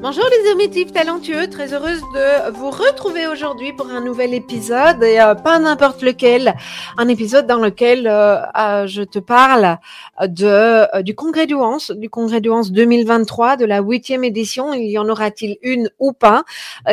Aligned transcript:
Bonjour 0.00 0.24
les 0.30 0.50
émotifs 0.52 0.92
talentueux, 0.92 1.50
très 1.50 1.74
heureuse 1.74 2.00
de 2.14 2.52
vous 2.52 2.70
retrouver 2.70 3.26
aujourd'hui 3.26 3.72
pour 3.72 3.88
un 3.88 4.00
nouvel 4.00 4.32
épisode 4.32 5.02
et 5.02 5.18
euh, 5.18 5.34
pas 5.34 5.58
n'importe 5.58 6.02
lequel, 6.02 6.54
un 6.96 7.08
épisode 7.08 7.48
dans 7.48 7.58
lequel 7.58 8.06
euh, 8.06 8.36
euh, 8.56 8.86
je 8.86 9.02
te 9.02 9.18
parle 9.18 9.78
de 10.24 11.02
du 11.02 11.16
congrès 11.16 11.48
Douance, 11.48 11.90
du 11.90 12.08
congrès 12.08 12.40
Douance 12.40 12.70
2023, 12.70 13.56
de 13.56 13.64
la 13.64 13.80
huitième 13.80 14.22
édition. 14.22 14.72
Il 14.72 14.88
y 14.88 14.98
en 14.98 15.08
aura-t-il 15.08 15.58
une 15.62 15.90
ou 15.98 16.12
pas? 16.12 16.44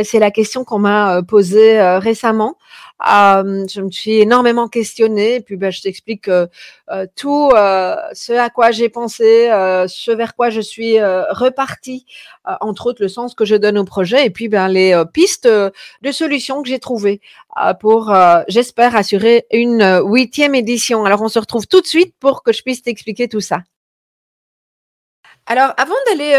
C'est 0.04 0.20
la 0.20 0.32
question 0.32 0.64
qu'on 0.64 0.80
m'a 0.80 1.22
posée 1.22 1.80
récemment. 2.00 2.58
Euh, 3.02 3.68
je 3.68 3.82
me 3.82 3.92
suis 3.92 4.22
énormément 4.22 4.68
questionnée. 4.68 5.36
Et 5.36 5.40
puis, 5.42 5.58
ben, 5.58 5.72
je 5.72 5.82
t'explique 5.82 6.24
que 6.24 6.48
euh, 6.92 7.06
tout 7.16 7.52
euh, 7.54 7.96
ce 8.14 8.34
à 8.34 8.50
quoi 8.50 8.72
j'ai 8.72 8.90
pensé, 8.90 9.48
ce 9.88 10.12
vers 10.12 10.36
quoi 10.36 10.50
je 10.50 10.62
suis 10.62 11.02
repartie, 11.02 12.06
entre 12.62 12.88
autres 12.88 13.02
le 13.02 13.08
sens 13.08 13.36
que 13.36 13.46
je 13.46 13.56
donne 13.56 13.78
au 13.78 13.86
projet, 13.86 14.26
et 14.26 14.30
puis 14.30 14.48
ben, 14.48 14.68
les 14.68 15.04
pistes 15.14 15.48
de 15.48 16.12
solutions 16.12 16.62
que 16.62 16.70
j'ai 16.70 16.80
trouvées 16.80 17.22
pour, 17.80 18.14
j'espère, 18.48 18.96
assurer 18.96 19.46
une 19.52 20.02
huitième 20.06 20.56
édition. 20.56 21.06
Alors, 21.06 21.22
on 21.22 21.30
se 21.30 21.40
retrouve 21.40 21.68
tout 21.68 21.82
de 21.82 21.88
suite 21.88 22.16
pour 22.20 22.44
que 22.44 22.54
je 22.54 22.62
puisse 22.62 22.82
t'expliquer 22.82 23.28
tout 23.28 23.42
ça. 23.42 23.60
Alors, 25.48 25.74
avant 25.78 25.96
d'aller 26.08 26.36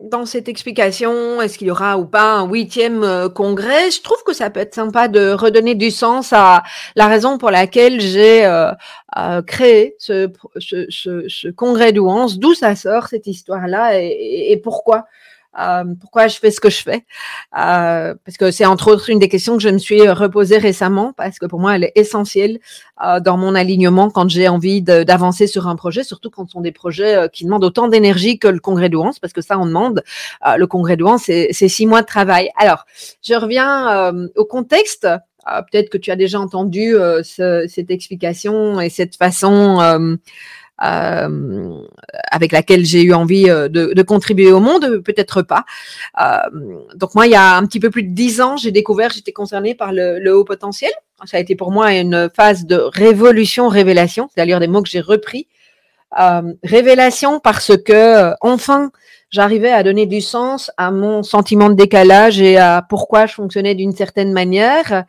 dans 0.00 0.26
cette 0.26 0.48
explication, 0.48 1.40
est-ce 1.40 1.58
qu'il 1.58 1.66
y 1.66 1.70
aura 1.70 1.98
ou 1.98 2.06
pas 2.06 2.34
un 2.34 2.48
huitième 2.48 3.02
euh, 3.02 3.28
congrès? 3.28 3.90
Je 3.90 4.00
trouve 4.02 4.22
que 4.24 4.32
ça 4.32 4.50
peut 4.50 4.60
être 4.60 4.74
sympa 4.74 5.08
de 5.08 5.32
redonner 5.32 5.74
du 5.74 5.90
sens 5.90 6.32
à 6.32 6.62
la 6.94 7.08
raison 7.08 7.38
pour 7.38 7.50
laquelle 7.50 8.00
j'ai 8.00 8.46
euh, 8.46 8.70
euh, 9.16 9.42
créé 9.42 9.96
ce, 9.98 10.30
congrès 11.50 11.92
d'Ouance, 11.92 12.38
d'où 12.38 12.54
ça 12.54 12.76
sort 12.76 13.08
cette 13.08 13.26
histoire-là 13.26 13.98
et, 14.00 14.60
pourquoi? 14.62 15.06
Euh, 15.58 15.84
pourquoi 16.00 16.28
je 16.28 16.38
fais 16.38 16.50
ce 16.50 16.60
que 16.60 16.70
je 16.70 16.82
fais? 16.82 17.04
Euh, 17.58 18.14
Parce 18.24 18.36
que 18.38 18.50
c'est 18.50 18.66
entre 18.66 18.92
autres 18.92 19.10
une 19.10 19.18
des 19.18 19.28
questions 19.28 19.56
que 19.56 19.62
je 19.62 19.68
me 19.68 19.78
suis 19.78 20.08
reposée 20.08 20.58
récemment, 20.58 21.12
parce 21.16 21.38
que 21.38 21.46
pour 21.46 21.60
moi, 21.60 21.76
elle 21.76 21.84
est 21.84 21.92
essentielle 21.94 22.58
euh, 23.04 23.20
dans 23.20 23.36
mon 23.36 23.54
alignement 23.54 24.10
quand 24.10 24.28
j'ai 24.28 24.48
envie 24.48 24.82
d'avancer 24.82 25.46
sur 25.46 25.66
un 25.68 25.76
projet, 25.76 26.04
surtout 26.04 26.30
quand 26.30 26.46
ce 26.46 26.52
sont 26.52 26.60
des 26.60 26.72
projets 26.72 27.28
qui 27.32 27.44
demandent 27.44 27.64
autant 27.64 27.88
d'énergie 27.88 28.38
que 28.38 28.48
le 28.48 28.60
congrès 28.60 28.88
d'Ouance, 28.88 29.18
parce 29.18 29.32
que 29.32 29.40
ça, 29.40 29.58
on 29.58 29.66
demande. 29.66 30.02
le 30.44 30.66
congrès 30.66 30.96
d'Ouance, 30.96 31.24
c'est 31.24 31.68
six 31.68 31.86
mois 31.86 32.02
de 32.02 32.06
travail. 32.06 32.50
Alors, 32.56 32.84
je 33.22 33.34
reviens 33.34 34.12
au 34.36 34.44
contexte. 34.44 35.08
Peut-être 35.70 35.88
que 35.88 35.98
tu 35.98 36.10
as 36.10 36.16
déjà 36.16 36.38
entendu 36.38 36.94
ce, 37.22 37.66
cette 37.68 37.90
explication 37.90 38.80
et 38.80 38.90
cette 38.90 39.16
façon 39.16 40.18
euh, 40.84 41.80
avec 42.30 42.52
laquelle 42.52 42.84
j'ai 42.84 43.02
eu 43.02 43.12
envie 43.12 43.50
euh, 43.50 43.68
de, 43.68 43.92
de, 43.94 44.02
contribuer 44.02 44.52
au 44.52 44.60
monde, 44.60 45.02
peut-être 45.04 45.42
pas. 45.42 45.64
Euh, 46.20 46.38
donc 46.94 47.14
moi, 47.14 47.26
il 47.26 47.32
y 47.32 47.36
a 47.36 47.56
un 47.56 47.66
petit 47.66 47.80
peu 47.80 47.90
plus 47.90 48.04
de 48.04 48.14
dix 48.14 48.40
ans, 48.40 48.56
j'ai 48.56 48.70
découvert, 48.70 49.10
j'étais 49.10 49.32
concernée 49.32 49.74
par 49.74 49.92
le, 49.92 50.18
le, 50.18 50.36
haut 50.36 50.44
potentiel. 50.44 50.92
Ça 51.24 51.36
a 51.36 51.40
été 51.40 51.56
pour 51.56 51.72
moi 51.72 51.92
une 51.92 52.30
phase 52.34 52.64
de 52.64 52.76
révolution, 52.76 53.68
révélation, 53.68 54.28
c'est-à-dire 54.32 54.60
des 54.60 54.68
mots 54.68 54.82
que 54.82 54.88
j'ai 54.88 55.00
repris. 55.00 55.48
Euh, 56.18 56.54
révélation 56.64 57.38
parce 57.38 57.76
que 57.76 58.32
enfin 58.40 58.90
j'arrivais 59.28 59.70
à 59.70 59.82
donner 59.82 60.06
du 60.06 60.22
sens 60.22 60.70
à 60.78 60.90
mon 60.90 61.22
sentiment 61.22 61.68
de 61.68 61.74
décalage 61.74 62.40
et 62.40 62.56
à 62.56 62.82
pourquoi 62.88 63.26
je 63.26 63.34
fonctionnais 63.34 63.74
d'une 63.74 63.94
certaine 63.94 64.32
manière. 64.32 65.04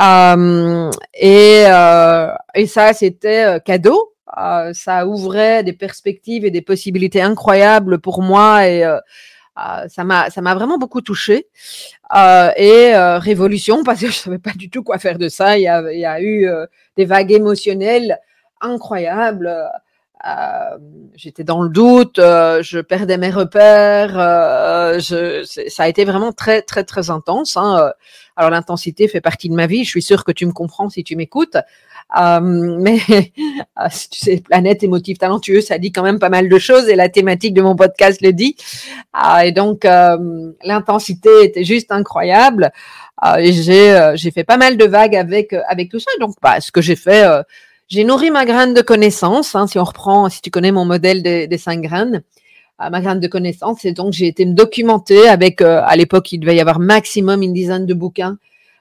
Euh, 0.00 0.90
et, 1.14 1.64
euh, 1.66 2.28
et 2.54 2.66
ça, 2.66 2.92
c'était 2.94 3.60
cadeau 3.64 4.09
euh, 4.38 4.72
ça 4.74 5.06
ouvrait 5.06 5.64
des 5.64 5.72
perspectives 5.72 6.44
et 6.44 6.50
des 6.50 6.62
possibilités 6.62 7.22
incroyables 7.22 7.98
pour 7.98 8.22
moi 8.22 8.66
et 8.66 8.84
euh, 8.84 8.98
euh, 9.58 9.88
ça 9.88 10.04
m'a 10.04 10.30
ça 10.30 10.40
m'a 10.40 10.54
vraiment 10.54 10.78
beaucoup 10.78 11.00
touché 11.00 11.48
et 12.14 12.92
révolution 12.94 13.82
parce 13.84 14.00
que 14.00 14.06
je 14.06 14.12
savais 14.12 14.38
pas 14.38 14.52
du 14.52 14.70
tout 14.70 14.82
quoi 14.82 14.98
faire 14.98 15.18
de 15.18 15.28
ça. 15.28 15.58
Il 15.58 15.62
y 15.62 15.68
a, 15.68 16.22
eu 16.22 16.48
des 16.96 17.04
vagues 17.04 17.32
émotionnelles 17.32 18.18
incroyables. 18.60 19.52
j'étais 21.14 21.44
dans 21.44 21.62
le 21.62 21.68
doute, 21.68 22.16
je 22.16 22.80
perdais 22.80 23.18
mes 23.18 23.30
repères, 23.30 24.14
ça 25.00 25.82
a 25.82 25.88
été 25.88 26.04
vraiment 26.04 26.32
très 26.32 26.62
très 26.62 26.84
très 26.84 27.10
intense. 27.10 27.56
Hein. 27.56 27.92
Alors 28.36 28.50
l'intensité 28.50 29.08
fait 29.08 29.20
partie 29.20 29.48
de 29.48 29.54
ma 29.54 29.66
vie. 29.66 29.84
Je 29.84 29.90
suis 29.90 30.02
sûre 30.02 30.24
que 30.24 30.32
tu 30.32 30.46
me 30.46 30.52
comprends 30.52 30.88
si 30.88 31.04
tu 31.04 31.16
m'écoutes. 31.16 31.58
Euh, 32.18 32.40
mais 32.40 32.98
euh, 33.08 33.88
tu 34.10 34.18
sais, 34.18 34.40
planète 34.40 34.82
émotive 34.82 35.18
talentueux, 35.18 35.60
ça 35.60 35.78
dit 35.78 35.92
quand 35.92 36.02
même 36.02 36.18
pas 36.18 36.28
mal 36.28 36.48
de 36.48 36.58
choses 36.58 36.88
et 36.88 36.96
la 36.96 37.08
thématique 37.08 37.54
de 37.54 37.62
mon 37.62 37.76
podcast 37.76 38.20
le 38.22 38.32
dit. 38.32 38.56
Euh, 39.16 39.40
et 39.40 39.52
donc 39.52 39.84
l'intensité 39.84 41.30
était 41.42 41.64
juste 41.64 41.92
incroyable. 41.92 42.72
et 43.38 43.52
j'ai 43.52 44.12
j'ai 44.14 44.30
fait 44.30 44.44
pas 44.44 44.56
mal 44.56 44.76
de 44.76 44.84
vagues 44.84 45.16
avec 45.16 45.52
avec 45.68 45.90
tout 45.90 46.00
ça. 46.00 46.10
Donc 46.20 46.34
bah, 46.42 46.60
ce 46.60 46.72
que 46.72 46.80
j'ai 46.80 46.96
fait, 46.96 47.24
j'ai 47.88 48.04
nourri 48.04 48.30
ma 48.30 48.44
graine 48.44 48.74
de 48.74 48.82
connaissances. 48.82 49.54
Hein, 49.54 49.66
si 49.66 49.78
on 49.78 49.84
reprend, 49.84 50.28
si 50.28 50.40
tu 50.42 50.50
connais 50.50 50.72
mon 50.72 50.84
modèle 50.84 51.22
des, 51.22 51.46
des 51.46 51.58
cinq 51.58 51.82
graines 51.82 52.22
ma 52.78 53.02
graine 53.02 53.20
de 53.20 53.28
connaissances. 53.28 53.84
Et 53.84 53.92
donc, 53.92 54.14
j'ai 54.14 54.26
été 54.26 54.46
me 54.46 54.54
documenter 54.54 55.28
avec, 55.28 55.60
à 55.60 55.94
l'époque, 55.96 56.32
il 56.32 56.38
devait 56.38 56.56
y 56.56 56.62
avoir 56.62 56.78
maximum 56.78 57.42
une 57.42 57.52
dizaine 57.52 57.84
de 57.84 57.92
bouquins 57.92 58.38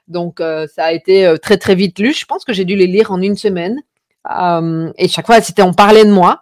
donc, 0.10 0.42
euh, 0.42 0.68
ça 0.68 0.86
a 0.86 0.92
été 0.92 1.26
euh, 1.26 1.38
très, 1.38 1.58
très 1.58 1.76
vite 1.76 2.00
lu. 2.00 2.14
Je 2.14 2.26
pense 2.26 2.44
que 2.44 2.52
j'ai 2.52 2.66
dû 2.66 2.76
les 2.76 2.88
lire 2.88 3.12
en 3.12 3.22
une 3.22 3.36
semaine. 3.36 3.78
Euh, 4.30 4.92
et 4.98 5.08
chaque 5.08 5.28
fois, 5.28 5.40
c'était 5.42 5.62
on 5.62 5.74
parlait 5.74 6.04
de 6.04 6.12
moi. 6.12 6.42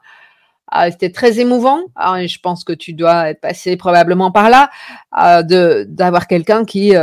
c'était 0.89 1.11
très 1.11 1.39
émouvant. 1.39 1.79
et 2.17 2.27
je 2.27 2.39
pense 2.39 2.63
que 2.63 2.73
tu 2.73 2.93
dois 2.93 3.29
être 3.29 3.41
passé 3.41 3.77
probablement 3.77 4.31
par 4.31 4.49
là, 4.49 4.69
d'avoir 5.85 6.27
quelqu'un 6.27 6.65
qui 6.65 6.93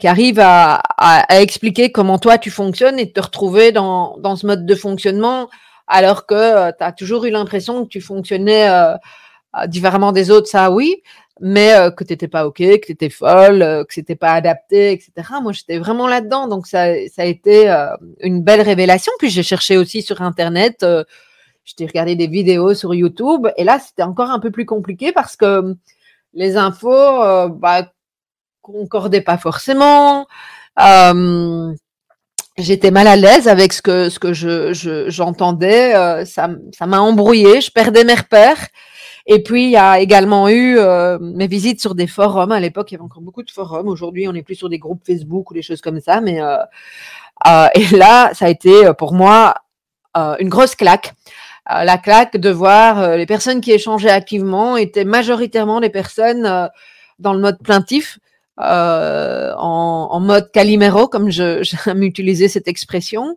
qui 0.00 0.08
arrive 0.08 0.40
à, 0.40 0.82
à, 0.98 1.40
expliquer 1.40 1.92
comment 1.92 2.18
toi 2.18 2.38
tu 2.38 2.50
fonctionnes 2.50 2.98
et 2.98 3.12
te 3.12 3.20
retrouver 3.20 3.70
dans, 3.70 4.16
dans 4.18 4.34
ce 4.34 4.44
mode 4.44 4.66
de 4.66 4.74
fonctionnement 4.74 5.48
alors 5.86 6.26
que 6.26 6.72
tu 6.72 6.82
as 6.82 6.90
toujours 6.90 7.24
eu 7.24 7.30
l'impression 7.30 7.84
que 7.84 7.88
tu 7.88 8.00
fonctionnais 8.00 8.68
différemment 9.68 10.10
des 10.10 10.32
autres, 10.32 10.48
ça 10.48 10.72
oui, 10.72 11.02
mais 11.40 11.74
euh, 11.74 11.90
que 11.90 12.04
t'étais 12.04 12.28
pas 12.28 12.46
ok, 12.46 12.56
que 12.56 12.86
t'étais 12.86 13.10
folle, 13.10 13.62
euh, 13.62 13.84
que 13.84 13.92
c'était 13.92 14.16
pas 14.16 14.32
adapté, 14.32 14.92
etc. 14.92 15.12
Moi, 15.42 15.52
j'étais 15.52 15.78
vraiment 15.78 16.06
là-dedans, 16.06 16.48
donc 16.48 16.66
ça, 16.66 16.86
ça 17.14 17.22
a 17.22 17.24
été 17.26 17.70
euh, 17.70 17.88
une 18.20 18.42
belle 18.42 18.62
révélation. 18.62 19.12
Puis 19.18 19.30
j'ai 19.30 19.42
cherché 19.42 19.76
aussi 19.76 20.02
sur 20.02 20.22
internet, 20.22 20.82
euh, 20.82 21.04
j'étais 21.64 21.86
regardé 21.86 22.16
des 22.16 22.26
vidéos 22.26 22.74
sur 22.74 22.94
YouTube, 22.94 23.48
et 23.56 23.64
là 23.64 23.78
c'était 23.78 24.02
encore 24.02 24.30
un 24.30 24.38
peu 24.40 24.50
plus 24.50 24.66
compliqué 24.66 25.12
parce 25.12 25.36
que 25.36 25.74
les 26.32 26.56
infos, 26.56 26.90
bah, 27.50 27.90
concordaient 28.62 29.22
pas 29.22 29.38
forcément. 29.38 30.26
J'étais 32.58 32.90
mal 32.90 33.06
à 33.06 33.16
l'aise 33.16 33.48
avec 33.48 33.72
ce 33.72 33.82
que 33.82 34.08
ce 34.10 34.18
que 34.18 34.32
je 34.32 35.04
j'entendais, 35.08 36.24
ça 36.26 36.50
ça 36.72 36.86
m'a 36.86 37.00
embrouillé, 37.00 37.60
je 37.60 37.70
perdais 37.70 38.04
mes 38.04 38.14
repères. 38.14 38.68
Et 39.26 39.42
puis, 39.42 39.64
il 39.64 39.70
y 39.70 39.76
a 39.76 39.98
également 39.98 40.48
eu 40.48 40.78
euh, 40.78 41.18
mes 41.20 41.46
visites 41.48 41.80
sur 41.80 41.94
des 41.94 42.06
forums. 42.06 42.52
À 42.52 42.60
l'époque, 42.60 42.90
il 42.90 42.94
y 42.94 42.96
avait 42.96 43.04
encore 43.04 43.22
beaucoup 43.22 43.42
de 43.42 43.50
forums. 43.50 43.88
Aujourd'hui, 43.88 44.28
on 44.28 44.34
est 44.34 44.42
plus 44.42 44.54
sur 44.54 44.68
des 44.68 44.78
groupes 44.78 45.02
Facebook 45.04 45.50
ou 45.50 45.54
des 45.54 45.62
choses 45.62 45.80
comme 45.80 46.00
ça. 46.00 46.20
Mais 46.20 46.40
euh, 46.40 46.58
euh, 47.46 47.68
et 47.74 47.96
là, 47.96 48.30
ça 48.34 48.46
a 48.46 48.48
été 48.48 48.92
pour 48.98 49.12
moi 49.14 49.54
une 50.38 50.48
grosse 50.48 50.74
claque. 50.74 51.14
la 51.68 51.98
claque 51.98 52.38
de 52.38 52.48
voir 52.48 53.18
les 53.18 53.26
personnes 53.26 53.60
qui 53.60 53.72
échangeaient 53.72 54.08
activement 54.08 54.78
étaient 54.78 55.04
majoritairement 55.04 55.80
des 55.80 55.90
personnes 55.90 56.70
dans 57.18 57.34
le 57.34 57.40
mode 57.40 57.58
plaintif. 57.62 58.18
euh, 58.60 59.52
en, 59.56 60.08
en, 60.10 60.20
mode 60.20 60.50
Calimero, 60.50 61.08
comme 61.08 61.30
j'aime 61.30 62.02
utiliser 62.02 62.48
cette 62.48 62.68
expression. 62.68 63.36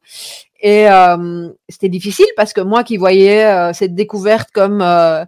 Et 0.62 0.90
euh, 0.90 1.50
c'était 1.70 1.90
difficile 1.90 2.28
parce 2.36 2.54
que 2.54 2.62
moi 2.62 2.84
qui 2.84 2.98
voyais 2.98 3.46
euh, 3.46 3.74
cette 3.74 3.96
découverte 3.96 4.50
comme 4.52 4.82
euh, 4.82 5.24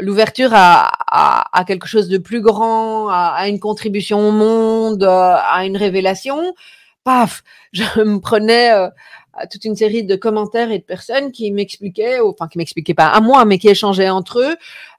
l'ouverture 0.00 0.50
à, 0.52 1.64
quelque 1.66 1.86
chose 1.86 2.08
de 2.08 2.18
plus 2.18 2.40
grand, 2.40 3.08
à, 3.08 3.34
à, 3.36 3.48
une 3.48 3.60
contribution 3.60 4.28
au 4.28 4.32
monde, 4.32 5.04
à 5.04 5.64
une 5.64 5.76
révélation, 5.76 6.54
paf, 7.04 7.42
je 7.72 8.00
me 8.02 8.20
prenais 8.20 8.70
toute 9.46 9.64
une 9.64 9.76
série 9.76 10.04
de 10.04 10.16
commentaires 10.16 10.70
et 10.70 10.78
de 10.78 10.84
personnes 10.84 11.32
qui 11.32 11.50
m'expliquaient, 11.50 12.20
enfin 12.20 12.48
qui 12.48 12.58
m'expliquaient 12.58 12.94
pas 12.94 13.08
à 13.08 13.20
moi, 13.20 13.44
mais 13.44 13.58
qui 13.58 13.68
échangeaient 13.68 14.08
entre 14.08 14.40
eux, 14.40 14.56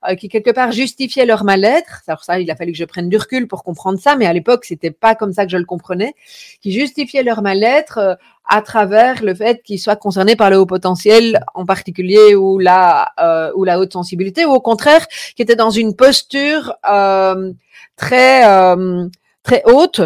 euh, 0.07 0.15
qui 0.15 0.30
quelque 0.30 0.51
part 0.51 0.71
justifiaient 0.71 1.25
leur 1.25 1.44
mal-être. 1.44 2.01
Alors 2.07 2.24
ça, 2.24 2.39
il 2.39 2.50
a 2.50 2.56
fallu 2.56 2.71
que 2.71 2.77
je 2.77 2.86
prenne 2.86 3.09
du 3.09 3.18
recul 3.18 3.47
pour 3.47 3.63
comprendre 3.63 4.00
ça, 4.00 4.15
mais 4.15 4.25
à 4.25 4.33
l'époque, 4.33 4.65
c'était 4.65 4.91
pas 4.91 5.15
comme 5.15 5.33
ça 5.33 5.45
que 5.45 5.51
je 5.51 5.57
le 5.57 5.65
comprenais. 5.65 6.13
Qui 6.62 6.71
justifiaient 6.71 7.24
leur 7.24 7.41
mal-être 7.41 7.97
euh, 7.97 8.15
à 8.45 8.62
travers 8.62 9.24
le 9.24 9.36
fait 9.36 9.62
qu'ils 9.62 9.80
soient 9.80 9.95
concernés 9.95 10.36
par 10.36 10.50
le 10.50 10.57
haut 10.57 10.65
potentiel 10.65 11.44
en 11.53 11.65
particulier 11.65 12.36
ou 12.36 12.57
la 12.59 13.09
euh, 13.19 13.51
ou 13.56 13.63
la 13.63 13.80
haute 13.80 13.94
sensibilité, 13.94 14.45
ou 14.45 14.51
au 14.51 14.62
contraire, 14.62 15.07
qui 15.36 15.41
étaient 15.41 15.56
dans 15.56 15.69
une 15.69 15.95
posture 15.95 16.74
euh, 16.89 17.51
très 17.95 18.41
très 19.44 19.63
haute 19.65 20.01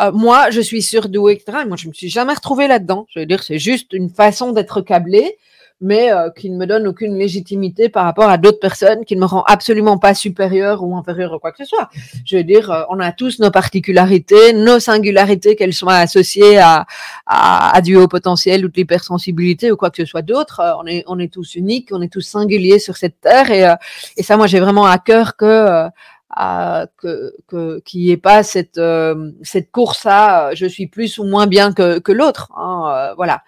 euh, 0.00 0.12
moi, 0.12 0.50
je 0.50 0.60
suis 0.60 0.82
surdouée, 0.82 1.34
etc. 1.34 1.58
moi, 1.66 1.76
je 1.76 1.88
me 1.88 1.92
suis 1.92 2.08
jamais 2.08 2.34
retrouvée 2.34 2.66
là-dedans. 2.66 3.06
Je 3.10 3.20
veux 3.20 3.26
dire, 3.26 3.42
c'est 3.42 3.58
juste 3.58 3.92
une 3.92 4.10
façon 4.10 4.52
d'être 4.52 4.80
câblée, 4.80 5.38
mais 5.80 6.12
euh, 6.12 6.30
qui 6.30 6.50
ne 6.50 6.56
me 6.56 6.66
donne 6.66 6.86
aucune 6.88 7.16
légitimité 7.16 7.88
par 7.88 8.04
rapport 8.04 8.28
à 8.28 8.36
d'autres 8.36 8.58
personnes, 8.58 9.04
qui 9.04 9.14
ne 9.14 9.20
me 9.20 9.26
rend 9.26 9.42
absolument 9.42 9.98
pas 9.98 10.14
supérieure 10.14 10.82
ou 10.82 10.96
inférieure 10.96 11.34
ou 11.34 11.38
quoi 11.38 11.52
que 11.52 11.58
ce 11.58 11.64
soit. 11.64 11.90
Je 12.24 12.36
veux 12.36 12.44
dire, 12.44 12.70
euh, 12.72 12.82
on 12.88 12.98
a 12.98 13.12
tous 13.12 13.38
nos 13.38 13.52
particularités, 13.52 14.52
nos 14.52 14.80
singularités, 14.80 15.54
qu'elles 15.54 15.74
soient 15.74 15.96
associées 15.96 16.58
à, 16.58 16.86
à, 17.26 17.76
à 17.76 17.80
du 17.80 17.96
haut 17.96 18.08
potentiel 18.08 18.64
ou 18.64 18.68
de 18.68 18.74
l'hypersensibilité 18.74 19.70
ou 19.70 19.76
quoi 19.76 19.90
que 19.90 19.98
ce 19.98 20.06
soit 20.06 20.22
d'autre. 20.22 20.60
on 20.80 20.86
est, 20.86 21.04
on 21.06 21.20
est 21.20 21.32
tous 21.32 21.54
uniques, 21.54 21.90
on 21.92 22.02
est 22.02 22.12
tous 22.12 22.22
singuliers 22.22 22.80
sur 22.80 22.96
cette 22.96 23.20
terre, 23.20 23.50
et, 23.50 23.74
et 24.16 24.22
ça, 24.24 24.36
moi, 24.36 24.48
j'ai 24.48 24.60
vraiment 24.60 24.86
à 24.86 24.98
cœur 24.98 25.36
que 25.36 25.88
que 26.36 27.80
qu'il 27.84 28.00
n'y 28.00 28.10
ait 28.10 28.16
pas 28.16 28.42
cette 28.42 28.78
euh, 28.78 29.30
cette 29.42 29.70
course 29.70 30.06
à 30.06 30.48
euh, 30.48 30.52
je 30.54 30.66
suis 30.66 30.86
plus 30.86 31.18
ou 31.18 31.24
moins 31.24 31.46
bien 31.46 31.72
que, 31.72 31.98
que 31.98 32.12
l'autre. 32.12 32.50
Hein, 32.56 32.84
euh, 32.88 33.14
voilà. 33.14 33.42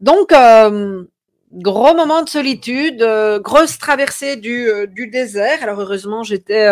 Donc 0.00 0.32
gros 1.52 1.94
moment 1.94 2.22
de 2.22 2.28
solitude, 2.28 3.06
grosse 3.42 3.78
traversée 3.78 4.36
du, 4.36 4.68
du 4.88 5.06
désert. 5.06 5.62
Alors 5.62 5.80
heureusement 5.80 6.24
j'étais 6.24 6.68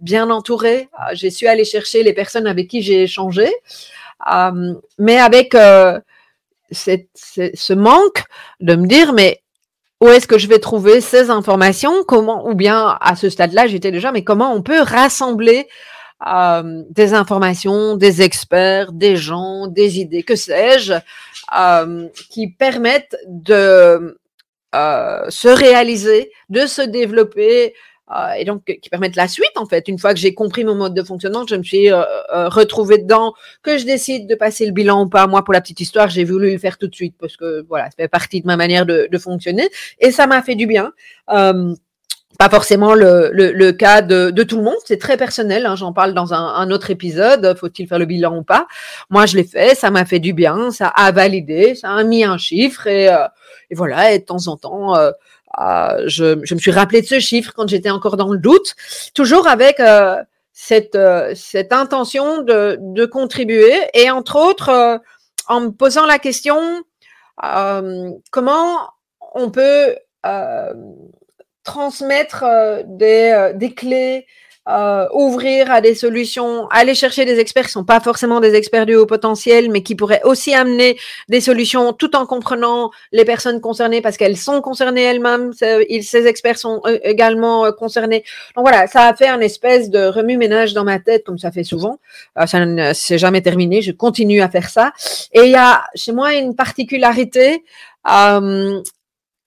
bien 0.00 0.28
entourée. 0.30 0.88
J'ai 1.12 1.30
su 1.30 1.46
aller 1.46 1.64
chercher 1.64 2.02
les 2.02 2.12
personnes 2.12 2.46
avec 2.46 2.68
qui 2.68 2.82
j'ai 2.82 3.02
échangé, 3.02 3.50
mais 4.98 5.18
avec 5.18 5.56
cette, 6.70 7.08
ce 7.14 7.72
manque 7.72 8.24
de 8.60 8.74
me 8.76 8.86
dire 8.86 9.14
mais 9.14 9.40
où 10.00 10.08
est-ce 10.08 10.26
que 10.26 10.38
je 10.38 10.46
vais 10.46 10.58
trouver 10.58 11.00
ces 11.00 11.30
informations? 11.30 12.04
Comment 12.04 12.48
ou 12.48 12.54
bien 12.54 12.96
à 13.00 13.16
ce 13.16 13.30
stade-là, 13.30 13.66
j'étais 13.66 13.90
déjà, 13.90 14.12
mais 14.12 14.22
comment 14.22 14.54
on 14.54 14.62
peut 14.62 14.80
rassembler 14.80 15.68
euh, 16.26 16.82
des 16.90 17.14
informations, 17.14 17.96
des 17.96 18.22
experts, 18.22 18.92
des 18.92 19.16
gens, 19.16 19.66
des 19.68 20.00
idées, 20.00 20.22
que 20.22 20.36
sais-je, 20.36 20.94
euh, 21.56 22.08
qui 22.30 22.48
permettent 22.48 23.16
de 23.26 24.18
euh, 24.74 25.30
se 25.30 25.48
réaliser, 25.48 26.30
de 26.48 26.66
se 26.66 26.82
développer, 26.82 27.74
euh, 28.10 28.32
et 28.32 28.44
donc 28.44 28.64
qui 28.64 28.88
permettent 28.90 29.16
la 29.16 29.28
suite 29.28 29.56
en 29.56 29.66
fait. 29.66 29.88
Une 29.88 29.98
fois 29.98 30.14
que 30.14 30.20
j'ai 30.20 30.34
compris 30.34 30.64
mon 30.64 30.74
mode 30.74 30.94
de 30.94 31.02
fonctionnement, 31.02 31.44
je 31.48 31.56
me 31.56 31.62
suis 31.62 31.90
euh, 31.92 32.02
euh, 32.34 32.48
retrouvée 32.48 32.98
dedans, 32.98 33.34
que 33.62 33.78
je 33.78 33.84
décide 33.84 34.26
de 34.28 34.34
passer 34.34 34.66
le 34.66 34.72
bilan 34.72 35.04
ou 35.04 35.08
pas. 35.08 35.26
Moi, 35.26 35.44
pour 35.44 35.54
la 35.54 35.60
petite 35.60 35.80
histoire, 35.80 36.08
j'ai 36.08 36.24
voulu 36.24 36.52
le 36.52 36.58
faire 36.58 36.78
tout 36.78 36.88
de 36.88 36.94
suite 36.94 37.14
parce 37.20 37.36
que 37.36 37.64
voilà, 37.68 37.86
ça 37.86 37.96
fait 37.98 38.08
partie 38.08 38.40
de 38.40 38.46
ma 38.46 38.56
manière 38.56 38.86
de, 38.86 39.08
de 39.10 39.18
fonctionner. 39.18 39.68
Et 39.98 40.10
ça 40.10 40.26
m'a 40.26 40.42
fait 40.42 40.54
du 40.54 40.66
bien. 40.66 40.92
Euh, 41.30 41.74
pas 42.38 42.50
forcément 42.50 42.94
le, 42.94 43.30
le, 43.32 43.50
le 43.50 43.72
cas 43.72 44.00
de, 44.00 44.30
de, 44.30 44.42
tout 44.44 44.58
le 44.58 44.62
monde, 44.62 44.76
c'est 44.84 44.98
très 44.98 45.16
personnel, 45.16 45.66
hein, 45.66 45.74
j'en 45.74 45.92
parle 45.92 46.14
dans 46.14 46.34
un, 46.34 46.54
un 46.54 46.70
autre 46.70 46.90
épisode, 46.90 47.56
faut-il 47.58 47.88
faire 47.88 47.98
le 47.98 48.04
bilan 48.04 48.36
ou 48.36 48.42
pas? 48.44 48.68
Moi, 49.10 49.26
je 49.26 49.36
l'ai 49.36 49.42
fait, 49.42 49.74
ça 49.74 49.90
m'a 49.90 50.04
fait 50.04 50.20
du 50.20 50.34
bien, 50.34 50.70
ça 50.70 50.86
a 50.86 51.10
validé, 51.10 51.74
ça 51.74 51.90
a 51.90 52.04
mis 52.04 52.22
un 52.22 52.38
chiffre. 52.38 52.86
Et, 52.86 53.08
euh, 53.08 53.26
et 53.70 53.74
voilà, 53.74 54.12
et 54.12 54.20
de 54.20 54.24
temps 54.24 54.46
en 54.46 54.56
temps, 54.56 54.96
euh, 54.96 55.10
euh, 55.60 56.04
je, 56.06 56.54
me 56.54 56.58
suis 56.58 56.70
rappelé 56.70 57.00
de 57.00 57.06
ce 57.06 57.20
chiffre 57.20 57.52
quand 57.54 57.68
j'étais 57.68 57.90
encore 57.90 58.16
dans 58.16 58.28
le 58.28 58.38
doute, 58.38 58.74
toujours 59.14 59.48
avec 59.48 59.80
euh, 59.80 60.22
cette, 60.52 60.94
euh, 60.94 61.32
cette 61.34 61.72
intention 61.72 62.42
de, 62.42 63.06
contribuer 63.06 63.72
et 63.94 64.10
entre 64.10 64.36
autres 64.36 65.00
en 65.48 65.60
me 65.60 65.70
posant 65.70 66.06
la 66.06 66.18
question 66.18 66.82
comment 68.30 68.76
on 69.34 69.50
peut 69.50 69.96
transmettre 71.64 72.44
des 72.86 73.74
clés, 73.76 74.26
euh, 74.68 75.06
ouvrir 75.12 75.70
à 75.70 75.80
des 75.80 75.94
solutions, 75.94 76.68
aller 76.68 76.94
chercher 76.94 77.24
des 77.24 77.38
experts 77.38 77.66
qui 77.66 77.72
sont 77.72 77.84
pas 77.84 78.00
forcément 78.00 78.40
des 78.40 78.54
experts 78.54 78.86
du 78.86 78.94
haut 78.94 79.06
potentiel, 79.06 79.70
mais 79.70 79.82
qui 79.82 79.94
pourraient 79.94 80.20
aussi 80.24 80.54
amener 80.54 80.98
des 81.28 81.40
solutions 81.40 81.92
tout 81.92 82.14
en 82.16 82.26
comprenant 82.26 82.90
les 83.12 83.24
personnes 83.24 83.60
concernées 83.60 84.02
parce 84.02 84.16
qu'elles 84.16 84.36
sont 84.36 84.60
concernées 84.60 85.02
elles-mêmes. 85.02 85.52
Ces 85.52 86.26
experts 86.26 86.58
sont 86.58 86.80
euh, 86.86 86.98
également 87.02 87.64
euh, 87.64 87.72
concernés. 87.72 88.24
Donc 88.56 88.66
voilà, 88.66 88.86
ça 88.86 89.04
a 89.04 89.14
fait 89.14 89.28
un 89.28 89.40
espèce 89.40 89.90
de 89.90 90.06
remue-ménage 90.06 90.74
dans 90.74 90.84
ma 90.84 90.98
tête, 90.98 91.24
comme 91.24 91.38
ça 91.38 91.50
fait 91.50 91.64
souvent. 91.64 91.98
ça 92.46 92.64
ne 92.66 92.92
s'est 92.92 93.18
jamais 93.18 93.40
terminé. 93.40 93.80
Je 93.80 93.92
continue 93.92 94.42
à 94.42 94.48
faire 94.48 94.68
ça. 94.68 94.92
Et 95.32 95.44
il 95.44 95.50
y 95.50 95.56
a 95.56 95.84
chez 95.94 96.12
moi 96.12 96.34
une 96.34 96.54
particularité. 96.54 97.64
Euh, 98.06 98.82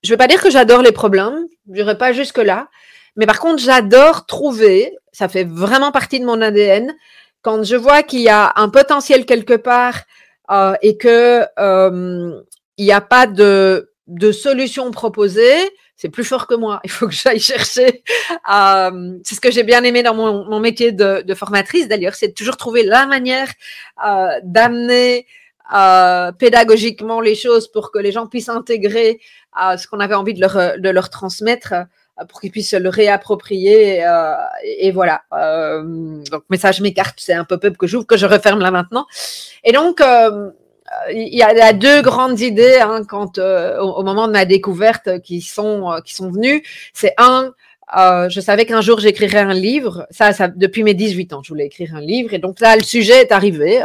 je 0.04 0.10
ne 0.10 0.14
vais 0.14 0.18
pas 0.18 0.28
dire 0.28 0.42
que 0.42 0.50
j'adore 0.50 0.82
les 0.82 0.92
problèmes. 0.92 1.48
Je 1.68 1.74
dirais 1.74 1.98
pas 1.98 2.12
jusque 2.14 2.40
là. 2.40 2.68
Mais 3.16 3.26
par 3.26 3.40
contre, 3.40 3.62
j'adore 3.62 4.26
trouver, 4.26 4.98
ça 5.12 5.28
fait 5.28 5.44
vraiment 5.44 5.92
partie 5.92 6.20
de 6.20 6.26
mon 6.26 6.42
ADN, 6.42 6.94
quand 7.42 7.64
je 7.64 7.76
vois 7.76 8.04
qu'il 8.04 8.22
y 8.22 8.30
a 8.30 8.54
un 8.56 8.70
potentiel 8.70 9.26
quelque 9.26 9.56
part 9.56 10.02
euh, 10.52 10.76
et 10.82 10.98
que 10.98 11.44
euh, 11.60 12.42
il 12.78 12.86
n'y 12.86 12.92
a 12.92 13.02
pas 13.02 13.28
de, 13.28 13.92
de 14.08 14.32
solution 14.32 14.92
proposée, 14.92 15.58
c'est 15.96 16.10
plus 16.10 16.24
fort 16.24 16.48
que 16.48 16.56
moi. 16.56 16.80
Il 16.84 16.90
faut 16.90 17.08
que 17.08 17.14
j'aille 17.14 17.40
chercher. 17.40 18.04
Euh, 18.52 19.18
c'est 19.24 19.36
ce 19.36 19.42
que 19.42 19.52
j'ai 19.52 19.64
bien 19.64 19.84
aimé 19.84 20.04
dans 20.04 20.16
mon, 20.16 20.46
mon 20.46 20.60
métier 20.60 20.92
de, 20.92 21.22
de 21.22 21.36
formatrice 21.36 21.88
d'ailleurs, 21.88 22.16
c'est 22.16 22.34
toujours 22.34 22.58
trouver 22.58 22.84
la 22.84 23.06
manière 23.06 23.50
euh, 24.06 24.40
d'amener 24.44 25.28
euh, 25.74 26.32
pédagogiquement 26.32 27.22
les 27.22 27.36
choses 27.36 27.72
pour 27.72 27.92
que 27.92 28.00
les 28.00 28.12
gens 28.12 28.28
puissent 28.28 28.50
intégrer 28.50 29.22
euh, 29.62 29.78
ce 29.78 29.88
qu'on 29.88 30.00
avait 30.00 30.16
envie 30.16 30.34
de 30.34 30.42
leur, 30.42 30.80
de 30.80 30.90
leur 30.90 31.10
transmettre 31.10 31.74
pour 32.26 32.42
qu'ils 32.42 32.52
puissent 32.52 32.74
le 32.74 32.90
réapproprier. 32.90 34.06
Euh, 34.06 34.34
et, 34.64 34.92
voilà. 34.92 35.22
Euh, 35.34 36.22
donc, 36.30 36.44
message 36.50 36.82
m'écarte, 36.82 37.16
c'est 37.18 37.34
un 37.34 37.44
pop-up 37.44 37.78
que 37.78 37.88
j'ouvre, 37.88 38.06
que 38.06 38.18
je 38.18 38.26
referme 38.26 38.60
là 38.60 38.72
maintenant. 38.72 39.06
Et 39.64 39.72
donc, 39.72 40.02
euh, 40.02 40.52
il 41.14 41.34
y, 41.34 41.44
a, 41.44 41.74
deux 41.74 42.02
grandes 42.02 42.40
idées 42.42 42.80
hein, 42.82 43.04
quand, 43.08 43.38
au, 43.38 44.04
moment 44.04 44.28
de 44.28 44.34
ma 44.34 44.46
découverte 44.46 45.22
qui 45.22 45.42
sont, 45.42 46.02
qui 46.04 46.14
sont 46.14 46.30
venues. 46.30 46.64
C'est 46.94 47.14
un, 47.18 47.54
je 48.30 48.42
savais 48.42 48.66
qu'un 48.66 48.82
jour 48.82 49.00
j'écrirais 49.00 49.40
un 49.40 49.54
livre. 49.54 50.06
Ça, 50.12 50.34
ça, 50.34 50.50
depuis 50.50 50.84
mes 50.84 50.94
18 50.94 51.34
ans, 51.34 51.42
je 51.44 51.50
voulais 51.50 51.66
écrire 51.68 51.96
un 51.96 52.02
livre. 52.02 52.34
Et 52.34 52.40
donc 52.40 52.60
là, 52.60 52.76
le 52.76 52.84
sujet 52.84 53.22
est 53.22 53.32
arrivé. 53.32 53.82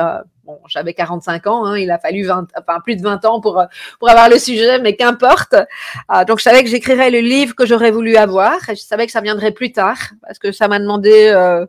Bon, 0.46 0.60
j'avais 0.68 0.94
45 0.94 1.46
ans, 1.48 1.66
hein, 1.66 1.76
il 1.76 1.90
a 1.90 1.98
fallu 1.98 2.24
20, 2.24 2.48
enfin, 2.56 2.80
plus 2.80 2.96
de 2.96 3.02
20 3.02 3.24
ans 3.24 3.40
pour, 3.40 3.62
pour 3.98 4.08
avoir 4.08 4.28
le 4.28 4.38
sujet, 4.38 4.78
mais 4.78 4.94
qu'importe. 4.94 5.54
Euh, 5.54 6.24
donc, 6.24 6.38
je 6.38 6.44
savais 6.44 6.62
que 6.62 6.70
j'écrirais 6.70 7.10
le 7.10 7.18
livre 7.18 7.54
que 7.54 7.66
j'aurais 7.66 7.90
voulu 7.90 8.16
avoir. 8.16 8.56
Et 8.68 8.76
je 8.76 8.82
savais 8.82 9.06
que 9.06 9.12
ça 9.12 9.20
viendrait 9.20 9.52
plus 9.52 9.72
tard, 9.72 9.98
parce 10.22 10.38
que 10.38 10.52
ça 10.52 10.68
m'a 10.68 10.78
demandé 10.78 11.32
euh, 11.34 11.66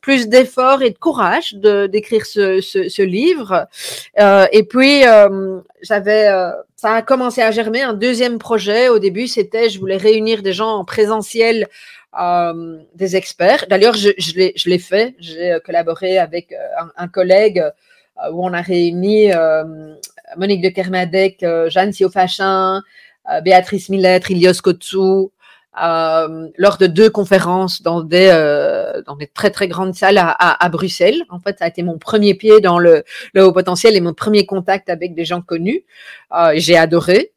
plus 0.00 0.28
d'efforts 0.28 0.82
et 0.82 0.90
de 0.90 0.98
courage 0.98 1.54
de 1.54 1.86
d'écrire 1.86 2.26
ce, 2.26 2.60
ce, 2.60 3.02
livre. 3.02 3.66
Euh, 4.18 4.46
et 4.52 4.62
puis, 4.64 5.06
euh, 5.06 5.60
j'avais, 5.82 6.28
ça 6.76 6.94
a 6.94 7.02
commencé 7.02 7.42
à 7.42 7.50
germer 7.50 7.82
un 7.82 7.94
deuxième 7.94 8.38
projet. 8.38 8.88
Au 8.88 8.98
début, 8.98 9.26
c'était, 9.26 9.68
je 9.68 9.78
voulais 9.78 9.96
réunir 9.96 10.42
des 10.42 10.52
gens 10.52 10.76
en 10.76 10.84
présentiel 10.84 11.68
des 12.94 13.16
experts. 13.16 13.66
D'ailleurs, 13.68 13.94
je, 13.94 14.08
je 14.18 14.70
l'ai 14.70 14.78
fait. 14.78 15.14
J'ai 15.18 15.58
collaboré 15.64 16.18
avec 16.18 16.54
un, 16.96 17.08
collègue 17.08 17.62
où 18.32 18.44
on 18.44 18.52
a 18.52 18.60
réuni 18.60 19.32
euh, 19.32 19.94
Monique 20.36 20.62
de 20.62 20.68
Kermadec, 20.68 21.42
euh, 21.42 21.70
Jeanne 21.70 21.92
Siofachin, 21.92 22.82
Béatrice 23.42 23.88
Millet, 23.88 24.20
Ilios 24.28 24.60
Kotsou, 24.62 25.32
euh, 25.82 26.48
lors 26.56 26.78
de 26.78 26.86
deux 26.86 27.10
conférences 27.10 27.82
dans 27.82 28.00
des 28.00 28.30
euh, 28.32 29.02
dans 29.02 29.14
des 29.14 29.26
très 29.26 29.50
très 29.50 29.68
grandes 29.68 29.94
salles 29.94 30.16
à, 30.16 30.30
à, 30.30 30.64
à, 30.64 30.68
Bruxelles. 30.70 31.22
En 31.28 31.38
fait, 31.38 31.58
ça 31.58 31.66
a 31.66 31.68
été 31.68 31.82
mon 31.82 31.98
premier 31.98 32.32
pied 32.32 32.60
dans 32.60 32.78
le, 32.78 33.04
le 33.34 33.44
haut 33.44 33.52
potentiel 33.52 33.94
et 33.94 34.00
mon 34.00 34.14
premier 34.14 34.46
contact 34.46 34.88
avec 34.88 35.14
des 35.14 35.26
gens 35.26 35.42
connus. 35.42 35.84
Euh, 36.34 36.52
J'ai 36.54 36.78
adoré. 36.78 37.32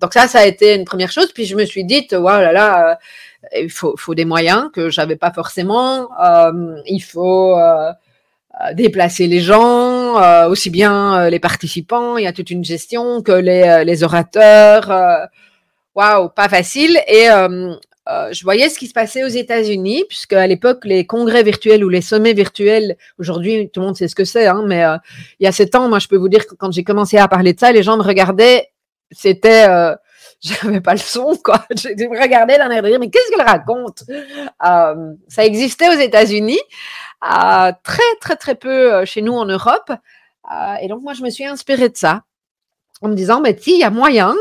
donc 0.00 0.12
ça, 0.12 0.28
ça 0.28 0.40
a 0.40 0.44
été 0.44 0.74
une 0.74 0.84
première 0.84 1.10
chose. 1.10 1.32
Puis 1.32 1.46
je 1.46 1.56
me 1.56 1.64
suis 1.64 1.84
dit, 1.84 2.06
waouh 2.12 2.24
là 2.26 2.52
là, 2.52 2.98
il 3.56 3.70
faut, 3.70 3.94
faut 3.96 4.14
des 4.14 4.26
moyens 4.26 4.70
que 4.74 4.90
j'avais 4.90 5.16
pas 5.16 5.32
forcément. 5.32 6.10
il 6.84 7.00
faut 7.00 7.56
déplacer 8.74 9.26
les 9.26 9.40
gens, 9.40 10.46
aussi 10.48 10.70
bien 10.70 11.28
les 11.30 11.38
participants. 11.38 12.16
Il 12.16 12.24
y 12.24 12.26
a 12.26 12.32
toute 12.32 12.50
une 12.50 12.64
gestion 12.64 13.22
que 13.22 13.32
les, 13.32 13.84
les 13.84 14.02
orateurs. 14.02 15.28
Waouh, 15.94 16.28
pas 16.30 16.48
facile. 16.48 16.98
Et 17.06 17.28
euh, 18.08 18.32
je 18.32 18.42
voyais 18.42 18.70
ce 18.70 18.78
qui 18.78 18.86
se 18.86 18.94
passait 18.94 19.22
aux 19.22 19.28
États-Unis, 19.28 20.04
puisque 20.08 20.32
à 20.32 20.46
l'époque, 20.46 20.84
les 20.84 21.04
congrès 21.06 21.42
virtuels 21.42 21.84
ou 21.84 21.90
les 21.90 22.00
sommets 22.00 22.32
virtuels, 22.32 22.96
aujourd'hui, 23.18 23.70
tout 23.70 23.80
le 23.80 23.86
monde 23.86 23.96
sait 23.96 24.08
ce 24.08 24.14
que 24.14 24.24
c'est, 24.24 24.46
hein, 24.46 24.64
mais 24.66 24.82
euh, 24.84 24.96
il 25.40 25.44
y 25.44 25.46
a 25.46 25.52
sept 25.52 25.74
ans, 25.74 25.88
moi, 25.88 25.98
je 25.98 26.08
peux 26.08 26.16
vous 26.16 26.30
dire 26.30 26.46
que 26.46 26.54
quand 26.54 26.72
j'ai 26.72 26.84
commencé 26.84 27.18
à 27.18 27.28
parler 27.28 27.52
de 27.52 27.60
ça, 27.60 27.70
les 27.70 27.82
gens 27.82 27.98
me 27.98 28.02
regardaient, 28.02 28.70
c'était, 29.10 29.68
euh, 29.68 29.94
j'avais 30.40 30.80
pas 30.80 30.92
le 30.92 31.00
son, 31.00 31.36
quoi. 31.36 31.66
Je 31.76 31.88
me 32.08 32.20
regardais 32.20 32.56
d'un 32.56 32.70
air 32.70 32.82
de 32.82 32.88
dire, 32.88 33.00
mais 33.00 33.10
qu'est-ce 33.10 33.30
qu'elle 33.30 33.46
raconte? 33.46 34.04
Euh, 34.64 35.12
Ça 35.28 35.44
existait 35.44 35.88
aux 35.88 36.00
États-Unis, 36.00 36.60
très, 37.20 38.14
très, 38.20 38.36
très 38.36 38.54
peu 38.54 39.04
chez 39.04 39.22
nous 39.22 39.34
en 39.34 39.44
Europe. 39.44 39.92
et 40.80 40.88
donc, 40.88 41.02
moi, 41.02 41.14
je 41.14 41.22
me 41.22 41.30
suis 41.30 41.44
inspirée 41.44 41.88
de 41.88 41.96
ça 41.96 42.22
en 43.00 43.08
me 43.08 43.14
disant, 43.14 43.40
mais 43.40 43.56
si, 43.58 43.72
il 43.72 43.80
y 43.80 43.84
a 43.84 43.90
moyen 43.90 44.34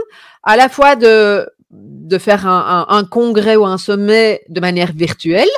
à 0.43 0.57
la 0.57 0.69
fois 0.69 0.95
de 0.95 1.47
de 1.69 2.17
faire 2.17 2.47
un, 2.47 3.03
congrès 3.03 3.55
ou 3.55 3.65
un 3.65 3.77
sommet 3.77 4.41
de 4.49 4.59
manière 4.59 4.91
virtuelle. 4.93 5.49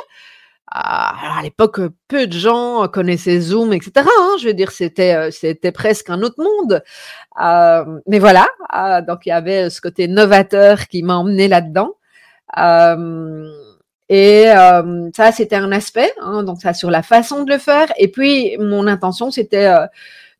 Ah, 0.72 1.38
à 1.38 1.42
l'époque, 1.42 1.80
peu 2.06 2.28
de 2.28 2.32
gens 2.32 2.86
connaissaient 2.86 3.40
Zoom, 3.40 3.72
etc. 3.72 3.92
Hein. 3.96 4.36
je 4.40 4.46
veux 4.46 4.54
dire, 4.54 4.70
c'était 4.70 5.14
euh, 5.14 5.30
c'était 5.32 5.72
presque 5.72 6.10
un 6.10 6.22
autre 6.22 6.40
monde. 6.40 6.82
Euh, 7.42 8.00
mais 8.06 8.20
voilà, 8.20 8.46
euh, 8.76 9.02
donc 9.02 9.26
il 9.26 9.30
y 9.30 9.32
avait 9.32 9.68
ce 9.68 9.80
côté 9.80 10.06
novateur 10.06 10.86
qui 10.86 11.02
m'a 11.02 11.16
emmené 11.16 11.48
là-dedans. 11.48 11.94
Et 14.12 14.46
ça, 15.14 15.32
c'était 15.32 15.56
un 15.56 15.72
aspect. 15.72 16.12
Hein, 16.20 16.42
donc 16.42 16.60
ça 16.60 16.74
sur 16.74 16.90
la 16.90 17.02
façon 17.02 17.44
de 17.44 17.52
le 17.52 17.58
faire. 17.58 17.92
Et 17.96 18.08
puis 18.08 18.56
mon 18.58 18.86
intention, 18.86 19.30
c'était 19.30 19.72